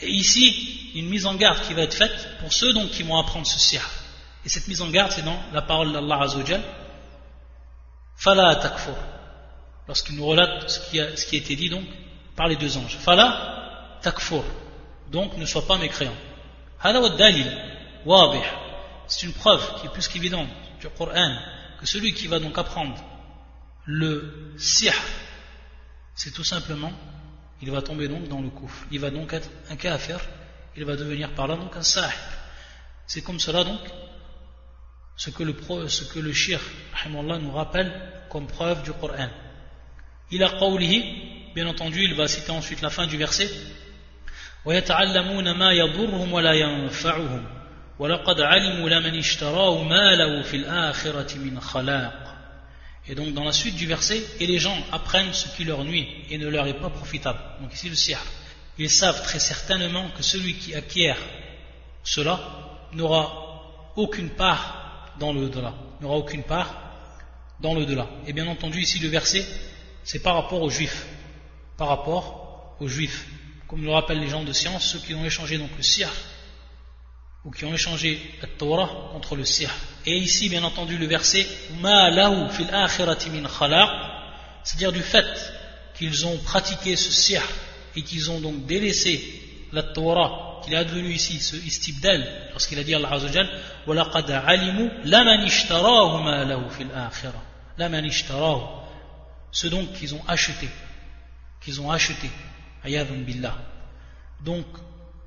[0.00, 3.18] Et ici, une mise en garde qui va être faite pour ceux donc qui vont
[3.18, 3.82] apprendre ce sihr.
[4.44, 6.62] Et cette mise en garde, c'est dans la parole d'Allah Azzawajal,
[8.16, 8.94] Fala takfur.
[9.86, 11.84] Lorsqu'il nous relate ce qui, a, ce qui a été dit donc
[12.34, 12.96] par les deux anges.
[12.98, 14.42] Fala takfur.
[15.10, 16.14] Donc ne sois pas mécréant.
[19.08, 20.48] C'est une preuve qui est plus qu'évidente
[20.80, 21.36] du Coran
[21.78, 22.96] que celui qui va donc apprendre
[23.84, 24.94] le sihr,
[26.14, 26.92] c'est tout simplement,
[27.61, 28.85] il va tomber donc dans le kouf.
[28.91, 30.19] Il va donc être un kafir,
[30.75, 32.11] il va devenir par là donc un sahib.
[33.05, 33.79] C'est comme cela donc
[35.15, 35.55] ce que le,
[35.87, 36.59] ce que le shir
[37.07, 37.91] nous rappelle
[38.29, 39.29] comme preuve du Coran.
[40.31, 43.49] Il a qawlihi, bien entendu, il va citer ensuite la fin du verset.
[44.65, 47.45] ويتعلمون ما يضرهم ولا ينفعهم
[47.99, 52.34] ولقد علموا لمن اشتراه ما له في الآخرة من خلاق
[53.08, 56.08] Et donc dans la suite du verset, et les gens apprennent ce qui leur nuit
[56.30, 57.38] et ne leur est pas profitable.
[57.60, 58.18] Donc ici le sihr.
[58.78, 61.18] Ils savent très certainement que celui qui acquiert
[62.02, 62.40] cela
[62.92, 66.74] n'aura aucune part dans le delà, n'aura aucune part
[67.60, 68.08] dans le delà.
[68.26, 69.46] Et bien entendu, ici le verset,
[70.04, 71.06] c'est par rapport aux juifs.
[71.76, 73.26] Par rapport aux juifs.
[73.68, 76.08] Comme le rappellent les gens de science, ceux qui ont échangé donc le sir,
[77.44, 79.70] ou qui ont échangé la Torah contre le sir.
[80.05, 81.45] Et ici, bien entendu, le verset,
[84.63, 85.53] c'est-à-dire du fait
[85.97, 87.41] qu'ils ont pratiqué ce sir
[87.95, 89.23] et qu'ils ont donc délaissé
[89.71, 93.49] la Torah qu'il est advenu ici, ce istibdal, lorsqu'il a dit Allah Azzawajal,
[93.87, 97.41] وَلَقَدْ عَلِمُوا لَمَنِ اشْتَرَاهُ مَا لَهُ فِي الْآخِرَةِ
[97.77, 98.83] لَمَنِ اشْتَرَاهُ
[99.51, 100.69] Ce donc qu'ils ont acheté,
[101.61, 102.29] qu'ils ont acheté,
[102.83, 103.57] ayadun billah,
[104.43, 104.65] donc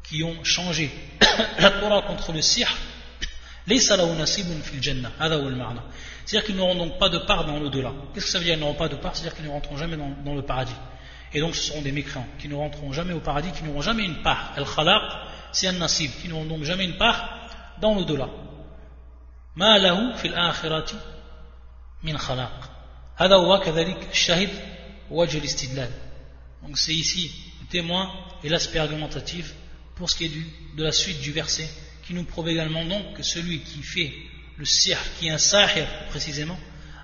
[0.02, 0.90] qui ont changé
[1.58, 2.68] la Torah contre le sihr,
[6.26, 8.62] c'est-à-dire qu'ils n'auront donc pas de part dans l'au-delà qu'est-ce que ça veut dire qu'ils
[8.62, 10.74] n'auront pas de part c'est-à-dire qu'ils ne rentreront jamais dans, dans le paradis
[11.34, 14.04] et donc ce seront des mécréants qui ne rentreront jamais au paradis, qui n'auront jamais
[14.04, 14.52] une part.
[14.56, 15.02] Al-Khalaq,
[15.52, 17.48] c'est un nasib, qui n'auront donc jamais une part
[17.80, 18.28] dans l'au-delà.
[19.56, 20.96] Ma lahu fil akhirati
[22.02, 22.70] min khalaq.
[23.16, 24.50] هذا هو كذلك الشاهد
[25.10, 25.90] وجه الاستدلال.
[26.62, 28.10] Donc c'est ici le témoin
[28.42, 29.54] et l'aspect argumentatif
[29.94, 30.44] pour ce qui est du,
[30.76, 31.68] de la suite du verset
[32.09, 34.11] qui nous prouve également donc que celui qui fait
[34.57, 36.57] le sihr, qui est un sahir précisément,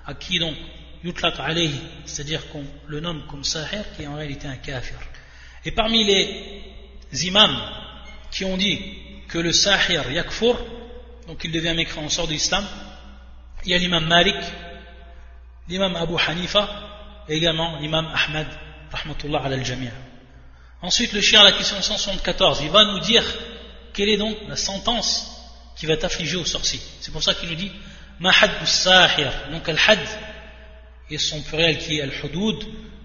[0.04, 0.56] à qui donc
[1.04, 4.98] yutlaq alayhi, c'est-à-dire qu'on le nomme comme sahir, qui est en réalité un kafir.
[5.64, 7.56] Et parmi les imams
[8.32, 8.80] qui ont dit
[9.28, 10.58] que le sahir yakfur,
[11.28, 12.66] donc il devient mécréant, on sort de l'islam,
[13.64, 14.34] il y a l'imam Malik,
[15.68, 16.68] l'imam Abu Hanifa,
[17.28, 18.48] et également l'imam Ahmad,
[18.90, 19.92] rahmatullah al jami'a.
[20.82, 23.24] Ensuite, le chien à la question 174, il va nous dire
[23.96, 25.26] quelle est donc la sentence
[25.74, 26.80] qui va t'affliger au sorcier?
[27.00, 27.72] C'est pour ça qu'il nous dit,
[28.20, 28.30] ma
[28.66, 29.98] sahir, donc al-had,
[31.10, 32.58] et son pluriel qui est al-hudud,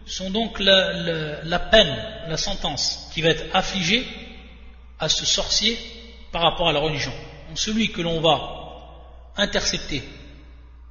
[0.05, 1.95] sont donc la, peine,
[2.27, 4.05] la sentence qui va être affligée
[4.99, 5.79] à ce sorcier
[6.33, 7.13] par rapport à la religion.
[7.47, 8.57] Donc celui que l'on va
[9.37, 10.03] intercepter,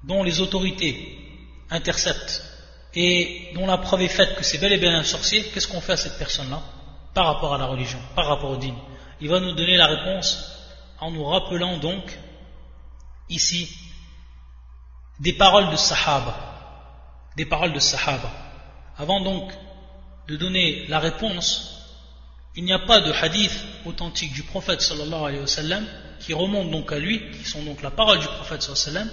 [0.03, 1.19] dont les autorités
[1.69, 2.43] interceptent
[2.95, 5.83] et dont la preuve est faite que c'est bel et bien un sorcier, qu'est-ce qu'on
[5.83, 6.63] fait à cette personne-là
[7.13, 8.77] par rapport à la religion, par rapport au dîme
[9.21, 10.57] Il va nous donner la réponse
[10.99, 12.19] en nous rappelant donc
[13.29, 13.69] ici
[15.19, 16.51] des paroles de Sahaba
[17.37, 18.31] des paroles de Sahaba.
[18.99, 19.53] Avant donc
[20.29, 21.77] de donner la réponse,
[22.57, 23.53] il n'y a pas de hadith
[23.87, 25.87] authentique du prophète sallallahu alayhi wa sallam
[26.19, 29.09] qui remonte donc à lui, qui sont donc la parole du prophète sallallahu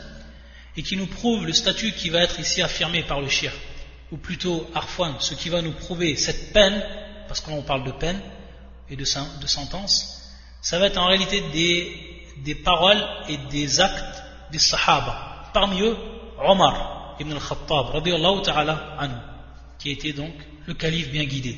[0.76, 3.52] et qui nous prouve le statut qui va être ici affirmé par le shir,
[4.12, 6.84] ou plutôt Arfan, ce qui va nous prouver cette peine,
[7.28, 8.20] parce qu'on parle de peine
[8.90, 9.04] et de,
[9.42, 10.22] de sentence,
[10.62, 15.50] ça va être en réalité des, des paroles et des actes des Sahaba.
[15.54, 15.96] Parmi eux,
[16.40, 18.04] Omar, ibn al-Khattab,
[18.44, 19.16] ta'ala anhu,
[19.80, 20.34] qui était donc
[20.66, 21.58] le calife bien guidé.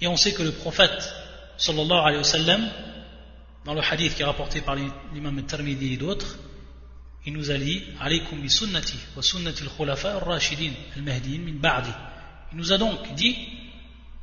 [0.00, 1.12] Et on sait que le prophète,
[1.56, 2.70] sallallahu alayhi wa sallam,
[3.64, 6.38] dans le hadith qui est rapporté par l'imam al-Tirmidhi et d'autres,
[7.26, 11.90] il nous a dit alaykum bi sunnati wa sunnati al-khulafa ar-rashidin al-mahdiyyin min ba'di.
[12.52, 13.36] Il nous a donc dit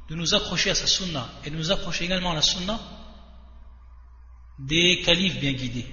[0.09, 2.79] de nous accrocher à sa sunna et de nous accrocher également à la sunna
[4.59, 5.87] des califes bien guidés.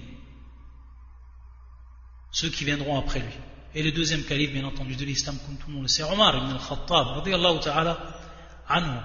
[2.33, 3.35] ceux qui viendront après lui.
[3.75, 6.35] Et le deuxième calife, bien entendu, de l'islam, comme tout le monde le sait, Omar
[6.37, 7.99] ibn al-Khattab, ta'ala
[8.69, 8.99] anhu.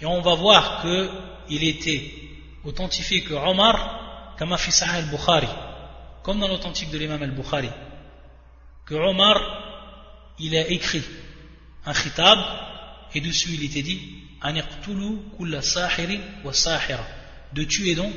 [0.00, 2.12] Et on va voir qu'il était
[2.64, 5.48] authentifié que Omar, al-Bukhari,
[6.22, 7.70] comme dans l'authentique de l'imam al-Bukhari,
[8.86, 9.38] que Omar,
[10.38, 11.04] il a écrit
[11.84, 12.38] un khitab,
[13.13, 13.99] et dessus il était dit,
[17.53, 18.15] de tuer donc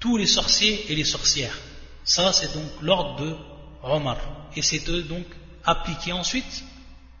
[0.00, 1.56] tous les sorciers et les sorcières.
[2.04, 3.36] Ça, c'est donc l'ordre de
[3.82, 4.18] Omar.
[4.56, 5.26] Et c'est donc
[5.64, 6.64] appliqué ensuite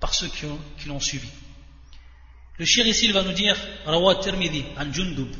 [0.00, 1.28] par ceux qui l'ont suivi.
[2.58, 3.56] Le shir ici, il va nous dire,
[3.86, 5.32] Rawa Tirmidhi, an Jundub,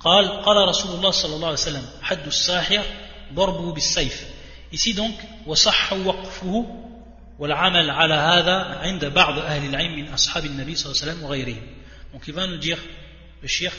[0.00, 2.84] قال قال رسول الله صلى الله عليه وسلم حد الساحر
[3.34, 4.24] ضربه بالسيف
[4.72, 5.12] ici donc
[5.46, 6.66] وصح وقفه
[7.39, 11.61] والعمل على هذا عند بعض أهل العلم من أصحاب النبي صلى الله عليه وسلم وغيرهم
[12.13, 12.77] donc il va nous dire
[13.41, 13.73] le shir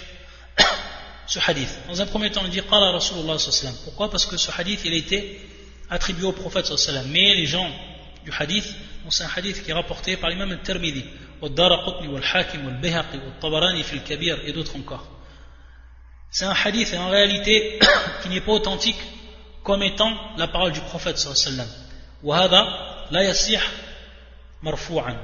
[1.26, 1.68] ce hadith.
[1.88, 3.74] Dans un premier temps, on dit Qala Rasulullah sallam.
[3.84, 5.40] Pourquoi Parce que ce hadith, il a été
[5.90, 7.06] attribué au prophète sallam.
[7.10, 7.68] Mais les gens
[8.24, 8.66] du hadith,
[9.10, 11.04] c'est un hadith qui est rapporté par l'imam al-Tirmidhi,
[11.42, 13.84] al-Daraqutni, al-Hakim, al-Bihaqi, al-Tabarani,
[14.46, 15.06] et d'autres encore.
[16.30, 17.78] C'est un hadith en réalité
[18.22, 18.98] qui n'est pas authentique
[19.62, 21.68] comme étant la parole du prophète sallam.
[22.22, 23.58] وهذا la yasih
[24.62, 25.16] marfou'an.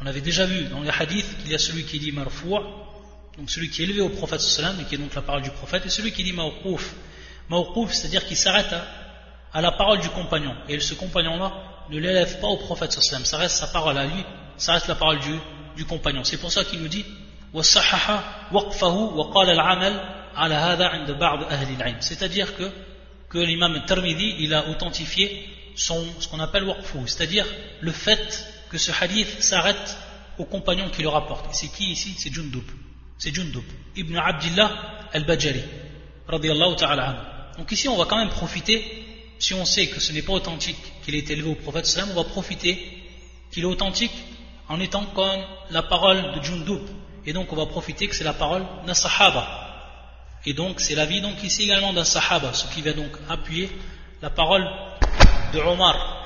[0.00, 2.60] On avait déjà vu dans les hadiths qu'il y a celui qui dit marfou',
[3.36, 5.50] donc celui qui est élevé au prophète sallam et qui est donc la parole du
[5.50, 6.94] prophète, et celui qui dit mawqouf.
[7.48, 8.74] Mawqouf, c'est-à-dire qu'il s'arrête
[9.52, 10.54] à, la parole du compagnon.
[10.68, 11.52] Et ce compagnon-là
[11.90, 14.24] ne l'élève pas au prophète sallam, ça reste sa parole à lui,
[14.56, 15.38] ça reste la parole du,
[15.76, 16.24] du compagnon.
[16.24, 17.04] C'est pour ça qu'il nous dit
[22.00, 22.70] c'est-à-dire que,
[23.30, 25.48] que l'imam Tirmidhi il a authentifié
[25.78, 27.46] son, ce qu'on appelle waqfu, c'est-à-dire
[27.80, 29.96] le fait que ce hadith s'arrête
[30.38, 31.46] au compagnon qui le rapporte.
[31.52, 32.14] C'est qui ici?
[32.18, 32.64] C'est Jundub.
[33.18, 33.64] C'est Jundub.
[33.96, 34.70] Ibn Abdillah
[35.12, 35.62] al-Bajali
[36.76, 38.84] ta'ala donc ici on va quand même profiter
[39.38, 42.24] si on sait que ce n'est pas authentique qu'il est élevé au prophète on va
[42.24, 42.78] profiter
[43.50, 44.12] qu'il est authentique
[44.68, 46.82] en étant comme la parole de Jundub.
[47.24, 49.46] Et donc on va profiter que c'est la parole d'un sahaba.
[50.44, 53.70] Et donc c'est l'avis donc ici également d'un sahaba ce qui va donc appuyer
[54.22, 54.64] la parole
[55.52, 56.24] de Omar.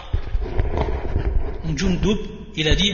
[1.77, 2.19] Jundub
[2.55, 2.93] il a dit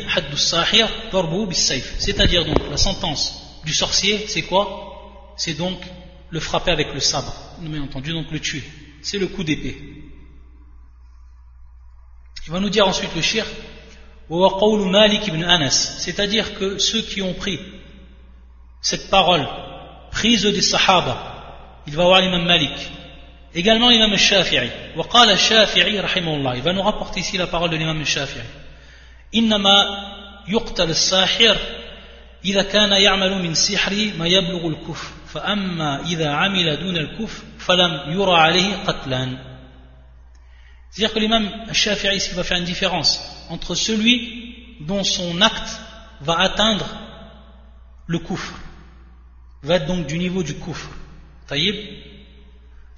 [1.99, 5.35] c'est-à-dire donc la sentence du sorcier, c'est quoi?
[5.37, 5.79] C'est donc
[6.31, 8.63] le frapper avec le sabre, bien entendu, donc le tuer.
[9.03, 9.77] C'est le coup d'épée.
[12.47, 13.45] Il va nous dire ensuite le shir,
[15.99, 17.59] c'est-à-dire que ceux qui ont pris
[18.81, 19.47] cette parole
[20.11, 22.91] prise des sahaba, il va voir l'imam Malik,
[23.54, 28.44] également l'imam Shafi'i, il va nous rapporter ici la parole de l'imam Shafi'i.
[29.36, 29.76] إنما
[30.48, 31.58] يقتل الساحر
[32.46, 38.36] إذا كان يعمل من سحره ما يبلغ الكفر فأما إذا عمل دون الكفر فلم يرى
[38.36, 39.54] عليه قتلا
[40.92, 45.80] C'est-à-dire que l'imam Shafi'i ici va faire une différence entre celui dont son acte
[46.22, 46.86] va atteindre
[48.06, 48.54] le kufr,
[49.64, 50.88] va être donc du niveau du kufr.
[51.48, 51.76] Taïb.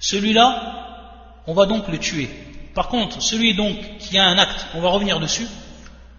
[0.00, 2.28] Celui-là, on va donc le tuer.
[2.74, 5.46] Par contre, celui donc qui a un acte, on va revenir dessus,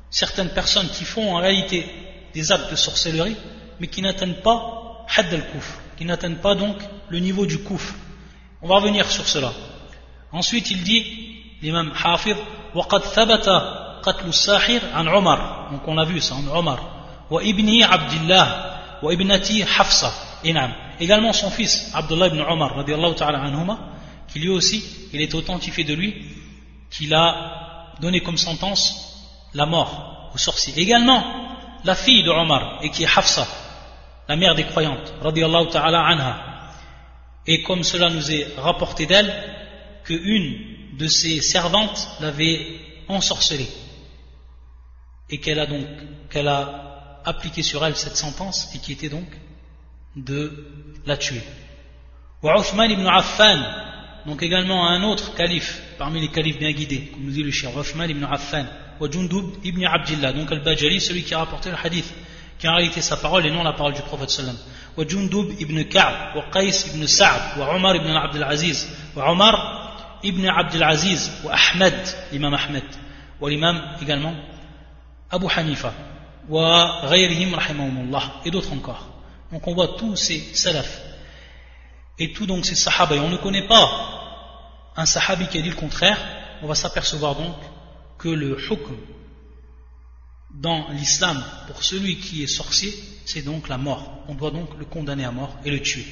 [0.09, 1.85] certaines personnes qui font en réalité
[2.33, 3.35] des actes de sorcellerie,
[3.79, 6.77] mais qui n'atteignent pas had al-kufr, qui n'atteignent pas donc
[7.09, 7.93] le niveau du kufr.
[8.61, 9.53] On va revenir sur cela.
[10.31, 11.03] Ensuite, il dit,
[11.61, 12.37] l'imam Hafid,
[12.75, 13.49] وقد ثبت
[14.03, 16.79] قتل الساحر عن عمر donc on a vu ça en Omar
[17.31, 20.11] وابني عبد الله وابنتي حفصة
[20.45, 22.74] نعم également son fils Abdullah ibn Omar
[24.28, 26.14] qui lui aussi il est authentifié de lui
[26.90, 31.42] qu'il a donné comme sentence la mort au sorcier également
[31.84, 33.46] la fille de Omar, et qui est Hafsa,
[34.28, 35.12] la mère des croyantes,
[35.70, 36.70] ta'ala anha.
[37.46, 39.32] Et comme cela nous est rapporté d'elle,
[40.04, 43.68] qu'une de ses servantes l'avait ensorcelée.
[45.28, 45.86] Et qu'elle a donc,
[46.30, 49.26] qu'elle a appliqué sur elle cette sentence, et qui était donc
[50.16, 50.52] de
[51.06, 51.42] la tuer.
[52.42, 53.62] Wa Uthman ibn Affan,
[54.26, 57.70] donc également un autre calife, parmi les califes bien guidés, comme nous dit le cher
[57.78, 58.66] Uthman ibn Affan,
[59.00, 62.12] Jundub ibn Abdillah, donc Al-Bajali, celui qui a rapporté le hadith,
[62.58, 64.56] qui en réalité sa parole et non la parole du prophète sallam.
[64.96, 70.46] Jundub ibn Ka'b, wa Qais ibn Sa'd, wa Omar ibn Abdul Aziz, wa Omar ibn
[70.46, 71.94] Abdul Aziz, wa Ahmed,
[72.30, 72.84] l'imam Ahmed,
[73.40, 74.34] wa l'imam également
[75.30, 75.92] Abu Hanifa,
[76.48, 79.11] wa ghayrihim rahimahumullah, et d'autres encore.
[79.52, 81.02] Donc on voit tous ces salafs,
[82.18, 85.68] et tous donc ces sahaba, et on ne connaît pas un sahabi qui a dit
[85.68, 86.18] le contraire,
[86.62, 87.54] on va s'apercevoir donc
[88.18, 88.96] que le hukm
[90.54, 92.92] dans l'islam pour celui qui est sorcier,
[93.24, 94.24] c'est donc la mort.
[94.28, 96.04] On doit donc le condamner à mort et le tuer.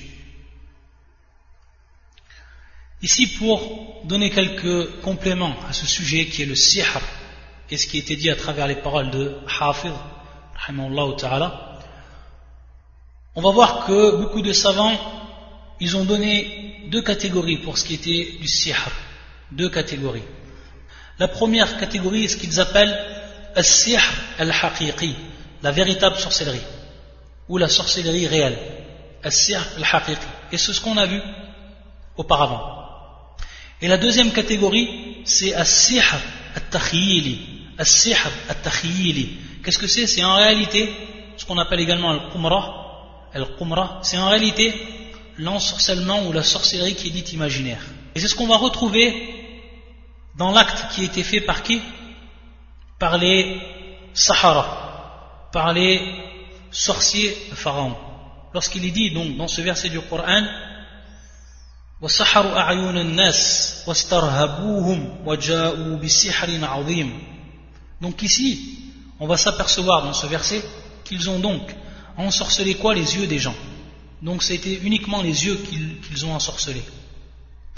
[3.02, 7.00] Ici, pour donner quelques compléments à ce sujet qui est le sihr,
[7.70, 9.92] et ce qui été dit à travers les paroles de Hafid,
[13.36, 14.98] on va voir que beaucoup de savants,
[15.80, 18.76] ils ont donné deux catégories pour ce qui était du sihr.
[19.52, 20.24] Deux catégories.
[21.18, 22.96] La première catégorie est ce qu'ils appellent
[23.54, 24.02] al-sihr
[24.38, 25.14] al-haqiqi,
[25.62, 26.66] la véritable sorcellerie,
[27.48, 28.58] ou la sorcellerie réelle.
[29.22, 30.26] Al-sihr al-haqiqi.
[30.52, 31.20] Et c'est ce qu'on a vu
[32.16, 32.62] auparavant.
[33.80, 36.04] Et la deuxième catégorie, c'est al-sihr
[36.56, 37.38] al-takhiyili.
[37.78, 38.18] Al-sihr
[38.48, 39.38] al-takhiyili.
[39.62, 40.06] Qu'est-ce que c'est?
[40.06, 40.92] C'est en réalité
[41.36, 42.89] ce qu'on appelle également al-qumra.
[44.02, 44.74] C'est en réalité
[45.38, 47.82] l'ensorcellement ou la sorcellerie qui est dite imaginaire.
[48.14, 49.34] Et c'est ce qu'on va retrouver
[50.36, 51.80] dans l'acte qui a été fait par qui?
[52.98, 53.60] Par les
[54.12, 56.00] Sahara, par les
[56.70, 57.96] sorciers de Pharaon.
[58.52, 60.44] Lorsqu'il est dit donc dans ce verset du Coran
[68.00, 68.78] donc ici,
[69.20, 70.62] on va s'apercevoir dans ce verset
[71.04, 71.60] qu'ils ont donc
[72.16, 73.54] ensorcelé quoi Les yeux des gens?
[74.22, 75.58] Donc c'était uniquement les yeux
[76.02, 76.82] qu'ils ont ensorcelés.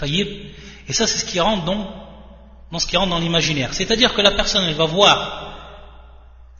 [0.01, 1.87] Et ça c'est ce qui rentre donc
[2.73, 3.73] dans ce qui rentre dans l'imaginaire.
[3.73, 5.43] C'est-à-dire que la personne, elle va voir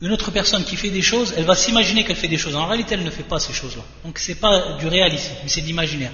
[0.00, 2.54] une autre personne qui fait des choses, elle va s'imaginer qu'elle fait des choses.
[2.54, 3.82] En réalité, elle ne fait pas ces choses-là.
[4.04, 6.12] Donc c'est pas du réel ici, mais c'est de l'imaginaire.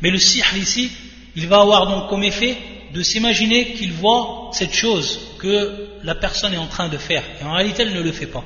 [0.00, 0.90] Mais le sihr ici,
[1.36, 2.56] il va avoir donc comme effet
[2.92, 7.22] de s'imaginer qu'il voit cette chose que la personne est en train de faire.
[7.40, 8.44] Et en réalité, elle ne le fait pas.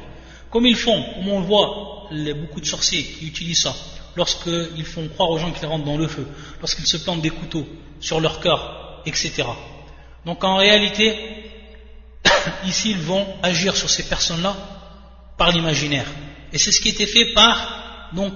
[0.51, 2.09] Comme ils font, comme on le voit,
[2.41, 3.75] beaucoup de sorciers qui utilisent ça,
[4.17, 6.27] lorsqu'ils font croire aux gens qu'ils rentrent dans le feu,
[6.61, 7.67] lorsqu'ils se plantent des couteaux
[8.01, 9.45] sur leur cœur, etc.
[10.25, 11.17] Donc en réalité,
[12.67, 14.57] ici ils vont agir sur ces personnes-là
[15.37, 16.07] par l'imaginaire.
[16.53, 18.33] Et c'est ce qui était fait par donc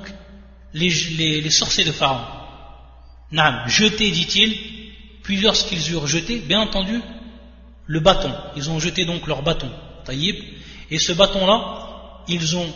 [0.74, 2.24] les, sorciers de Pharaon.
[3.30, 4.56] Nam, jeté, dit-il,
[5.22, 7.00] puis lorsqu'ils eurent jeté, bien entendu,
[7.86, 8.32] le bâton.
[8.56, 9.70] Ils ont jeté donc leur bâton,
[10.04, 10.36] taïb,
[10.90, 11.81] et ce bâton-là,
[12.28, 12.72] ils ont,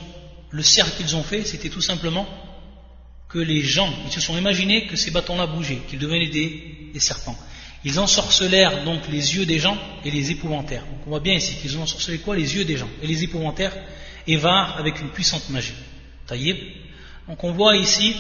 [0.51, 2.27] le cercle qu'ils ont fait, c'était tout simplement
[3.29, 7.37] que les gens, ils se sont imaginés que ces bâtons-là bougeaient, qu'ils devenaient des serpents.
[7.85, 10.85] Ils ensorcelèrent donc les yeux des gens et les épouvantèrent.
[10.87, 12.35] Donc on voit bien ici qu'ils ont ensorcelé quoi?
[12.35, 13.77] Les yeux des gens et les épouvantèrent
[14.27, 15.75] et vinrent avec une puissante magie.
[16.27, 16.57] Taïb.
[17.29, 18.17] Donc on voit ici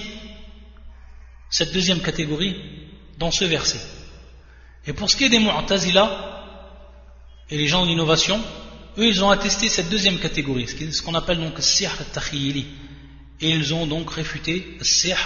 [1.51, 2.57] cette deuxième catégorie
[3.19, 3.81] dans ce verset.
[4.87, 6.45] Et pour ce qui est des Mu'tazila
[7.51, 8.41] et les gens d'innovation,
[8.99, 12.67] eux ils ont attesté cette deuxième catégorie, ce qu'on appelle donc Sihr al-Takhiyili.
[13.41, 15.19] Et ils ont donc réfuté Sihr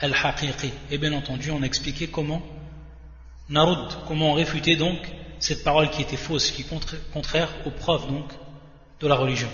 [0.00, 0.70] al-Haqiqi.
[0.90, 2.42] Et bien entendu, on a expliqué comment
[3.48, 4.98] Narud, comment réfuter donc
[5.38, 8.30] cette parole qui était fausse, qui est contraire aux preuves donc
[9.00, 9.48] de la religion.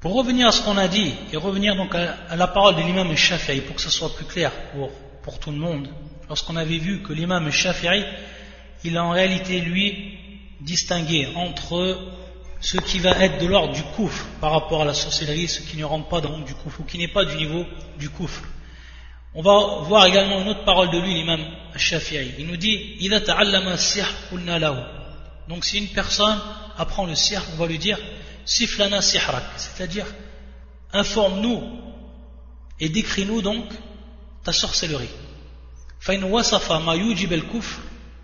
[0.00, 3.14] Pour revenir à ce qu'on a dit et revenir donc à, la parole de l'imam
[3.16, 4.90] Shafi'i pour que ce soit plus clair pour,
[5.22, 5.88] pour tout le monde,
[6.28, 8.04] lorsqu'on avait vu que l'imam Shafi'i,
[8.84, 10.18] il a en réalité lui
[10.60, 11.98] distingué entre
[12.60, 15.76] ce qui va être de l'ordre du kouf par rapport à la sorcellerie, ce qui
[15.76, 17.64] ne rentre pas dans du kouf ou qui n'est pas du niveau
[17.98, 18.42] du kouf.
[19.34, 21.40] On va voir également une autre parole de lui, l'imam
[21.76, 22.32] Shafi'i.
[22.38, 22.96] Il nous dit
[25.48, 26.40] Donc si une personne
[26.78, 27.98] apprend le sihr, on va lui dire
[28.46, 30.06] Siflana sihrak, c'est-à-dire
[30.92, 31.62] informe-nous
[32.80, 33.66] et décris-nous donc
[34.42, 35.10] ta sorcellerie.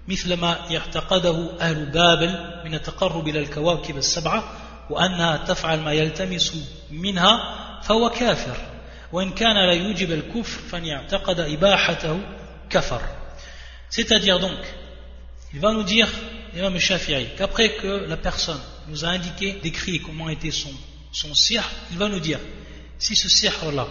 [0.08, 4.44] فإن وصف ما يوجب الكفر مثل ما يعتقده أهل بابل من التقرب إلى الكواكب السبعة
[4.90, 6.58] وأنها تفعل ما يلتمس
[6.92, 8.58] منها فهو كافر
[13.90, 14.60] c'est-à-dire donc,
[15.54, 16.10] il va nous dire,
[16.54, 18.60] Imam Shafi'i, qu'après que la personne
[18.90, 20.74] nous a indiqué, décrit comment était son,
[21.14, 22.40] son sir, il va nous dire,
[23.00, 23.88] si ce sir-là,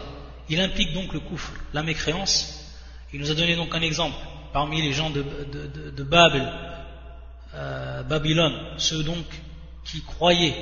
[0.50, 2.76] il implique donc le kufr, la mécréance,
[3.14, 4.18] il nous a donné donc un exemple
[4.53, 6.47] parmi les gens de, Babel,
[7.53, 9.25] euh, Babylone, ceux donc
[9.83, 10.55] qui croyaient,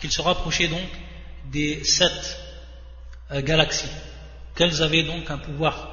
[0.00, 0.88] qu'ils se rapprochaient donc
[1.50, 2.38] des sept
[3.30, 3.90] euh, galaxies,
[4.54, 5.88] qu'elles avaient donc un pouvoir.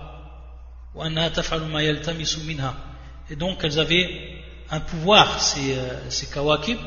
[3.29, 6.77] Et donc elles avaient un pouvoir, ces, euh, ces kawakib,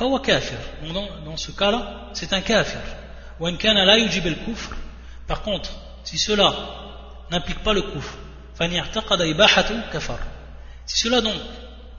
[0.00, 2.80] donc dans, dans ce cas-là, c'est un kafir.
[5.26, 5.70] Par contre,
[6.04, 6.54] si cela
[7.30, 8.14] n'implique pas le kufr,
[10.86, 11.34] si cela donc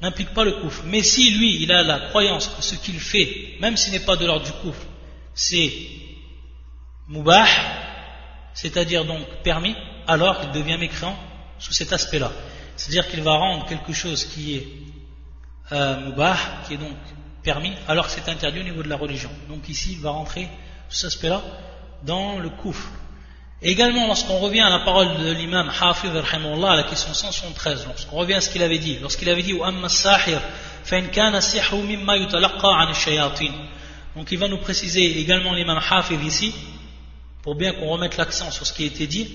[0.02, 3.58] n'implique pas le kufr, mais si lui il a la croyance que ce qu'il fait,
[3.62, 4.86] même s'il n'est pas de l'ordre du kufr,
[5.34, 5.72] c'est
[7.08, 7.48] mubah,
[8.54, 9.76] c'est-à-dire donc permis,
[10.08, 11.18] alors il devient mécréant
[11.60, 12.32] sous cet aspect-là.
[12.76, 14.68] C'est-à-dire qu'il va rendre quelque chose qui est
[15.72, 16.98] euh, mubah, qui est donc
[17.44, 19.30] permis, alors que c'est interdit au niveau de la religion.
[19.48, 20.48] Donc ici, il va rentrer
[20.90, 21.42] sous cet aspect-là
[22.04, 22.90] dans le kouf.
[23.62, 28.36] Également, lorsqu'on revient à la parole de l'imam Hafiz à la question 173, lorsqu'on revient
[28.36, 29.58] à ce qu'il avait dit, lorsqu'il avait dit
[34.16, 36.54] Donc il va nous préciser également l'imam Hafiz ici,
[37.42, 39.30] pour bien qu'on remette l'accent sur ce qui a été dit,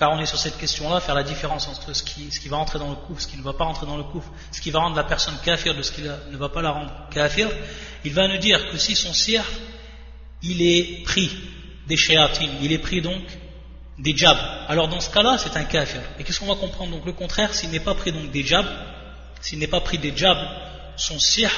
[0.00, 2.88] car on est sur cette question-là, faire la différence entre ce qui, va rentrer dans
[2.88, 4.96] le couf, ce qui ne va pas rentrer dans le couf, ce qui va rendre
[4.96, 7.50] la personne kafir de ce qui ne va pas la rendre kafir,
[8.02, 9.44] il va nous dire que si son sir,
[10.42, 11.30] il est pris
[11.86, 13.20] des shéatines, il est pris donc
[13.99, 14.37] des jabs.
[14.67, 16.01] Alors dans ce cas-là, c'est un kafir.
[16.19, 18.67] Et qu'est-ce qu'on va comprendre Donc le contraire, s'il n'est pas pris donc des jabs,
[19.41, 20.37] s'il n'est pas pris des jabs,
[20.97, 21.51] son sihr,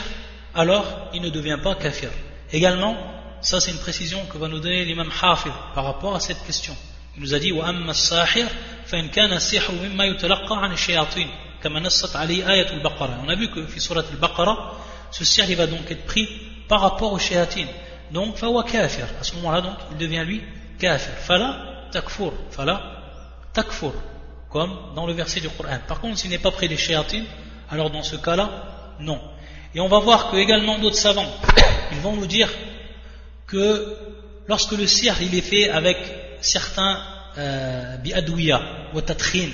[0.53, 2.09] alors il ne devient pas kafir.
[2.51, 2.95] Également,
[3.41, 6.75] ça c'est une précision que va nous donner l'imam Hafid par rapport à cette question.
[7.15, 8.45] Il nous a dit وأما الساحر
[8.85, 11.29] فإن كان السحر مما يتلقى عن الشياطين
[11.63, 13.23] كما نصت عليه آية البقرة.
[13.25, 14.77] On a vu que في سورة البقرة
[15.11, 16.27] ce sihr il va donc être pris
[16.67, 17.65] par rapport aux shayatin.
[18.11, 19.07] Donc فهو كافر.
[19.19, 20.43] À ce moment-là donc il devient lui
[20.79, 21.13] kafir.
[21.27, 22.98] فلا takfur, fala
[24.50, 25.78] comme dans le verset du Coran.
[25.86, 27.24] Par contre, s'il n'est pas près des shéatines,
[27.70, 29.20] alors dans ce cas-là, non.
[29.74, 31.30] Et on va voir que également d'autres savants,
[31.92, 32.50] ils vont nous dire
[33.46, 33.96] que
[34.46, 35.96] lorsque le sir il est fait avec
[36.40, 37.02] certains
[37.38, 38.60] euh, biadouya
[38.94, 39.48] ou tatrin,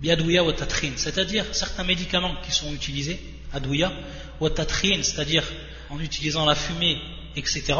[0.00, 3.20] biadouya ou tatrin, c'est-à-dire certains médicaments qui sont utilisés,
[3.52, 3.92] adouya
[4.40, 5.44] ou tatrin, c'est-à-dire
[5.90, 6.98] en utilisant la fumée,
[7.36, 7.74] etc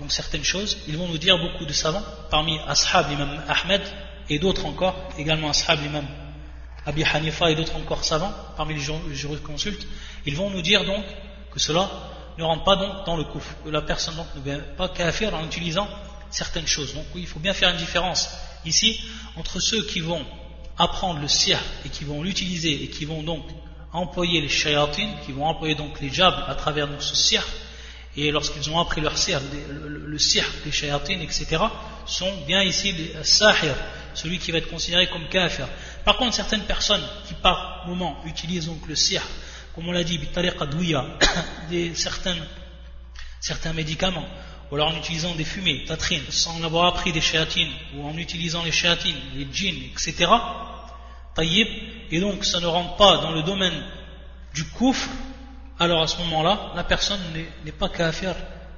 [0.00, 3.82] donc certaines choses, ils vont nous dire beaucoup de savants, parmi Ashab l'imam Ahmed
[4.28, 6.06] et d'autres encore, également Ashab l'imam
[6.86, 9.86] Abi Hanifa et d'autres encore savants, parmi les jurisconsultes,
[10.24, 11.04] ils vont nous dire donc
[11.52, 11.90] que cela
[12.38, 15.34] ne rentre pas donc dans le couf, que la personne donc ne vient pas faire
[15.34, 15.86] en utilisant
[16.30, 16.94] certaines choses.
[16.94, 18.30] Donc il faut bien faire une différence
[18.64, 19.00] ici
[19.36, 20.24] entre ceux qui vont
[20.78, 23.44] apprendre le sir et qui vont l'utiliser et qui vont donc
[23.92, 27.44] employer les shayatines, qui vont employer donc les jabs à travers ce sir,
[28.16, 29.40] et lorsqu'ils ont appris leur sir,
[29.70, 30.18] le, le,
[30.64, 31.62] des shayatines, etc.,
[32.06, 33.74] sont bien ici les sahir,
[34.14, 35.68] celui qui va être considéré comme kafir.
[36.04, 39.22] Par contre, certaines personnes qui par moment utilisent donc le sir,
[39.74, 40.18] comme on l'a dit,
[41.70, 42.36] des certains,
[43.40, 44.26] certains médicaments,
[44.70, 48.64] ou alors en utilisant des fumées, tatrines, sans avoir appris des shayatines, ou en utilisant
[48.64, 50.30] les shayatines, les djinns, etc.,
[51.36, 51.68] taïb,
[52.10, 53.84] et donc ça ne rentre pas dans le domaine
[54.52, 55.08] du koufr,
[55.80, 57.20] alors à ce moment-là, la personne
[57.64, 58.34] n'est pas kafir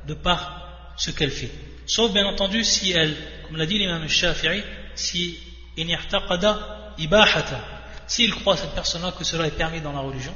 [0.06, 1.50] de par ce qu'elle fait.
[1.84, 4.62] Sauf bien entendu si elle, comme l'a dit l'imam Shafi'i,
[4.94, 5.36] si
[5.76, 7.58] ibahata,
[8.06, 10.32] s'il croit cette personne-là que cela est permis dans la religion,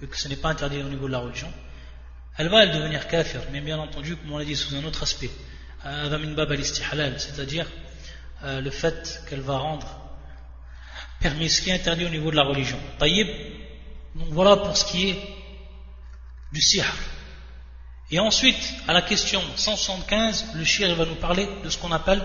[0.00, 1.52] et que ce n'est pas interdit au niveau de la religion,
[2.38, 5.30] elle va devenir kafir, mais bien entendu, comme on l'a dit sous un autre aspect,
[7.18, 7.66] c'est-à-dire
[8.44, 9.86] euh, le fait qu'elle va rendre
[11.20, 12.78] permis ce qui est interdit au niveau de la religion.
[14.14, 15.16] Donc voilà pour ce qui est
[16.51, 16.85] du sihr.
[18.09, 22.21] Et ensuite, à la question 175, le shir va nous parler de ce qu'on appelle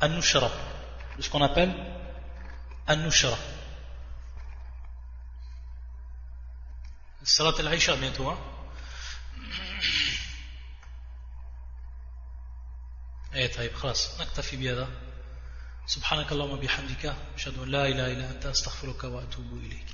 [0.00, 0.50] an-nushra.
[1.16, 1.72] De ce qu'on appelle
[2.86, 3.38] an-nushra.
[7.22, 8.38] Salat al-Aisha bientôt, hein
[13.34, 14.88] ايه طيب خلاص نكتفي بهذا
[15.86, 19.86] سبحانك اللهم وبحمدك اشهد ان لا اله الا انت استغفرك واتوب اليك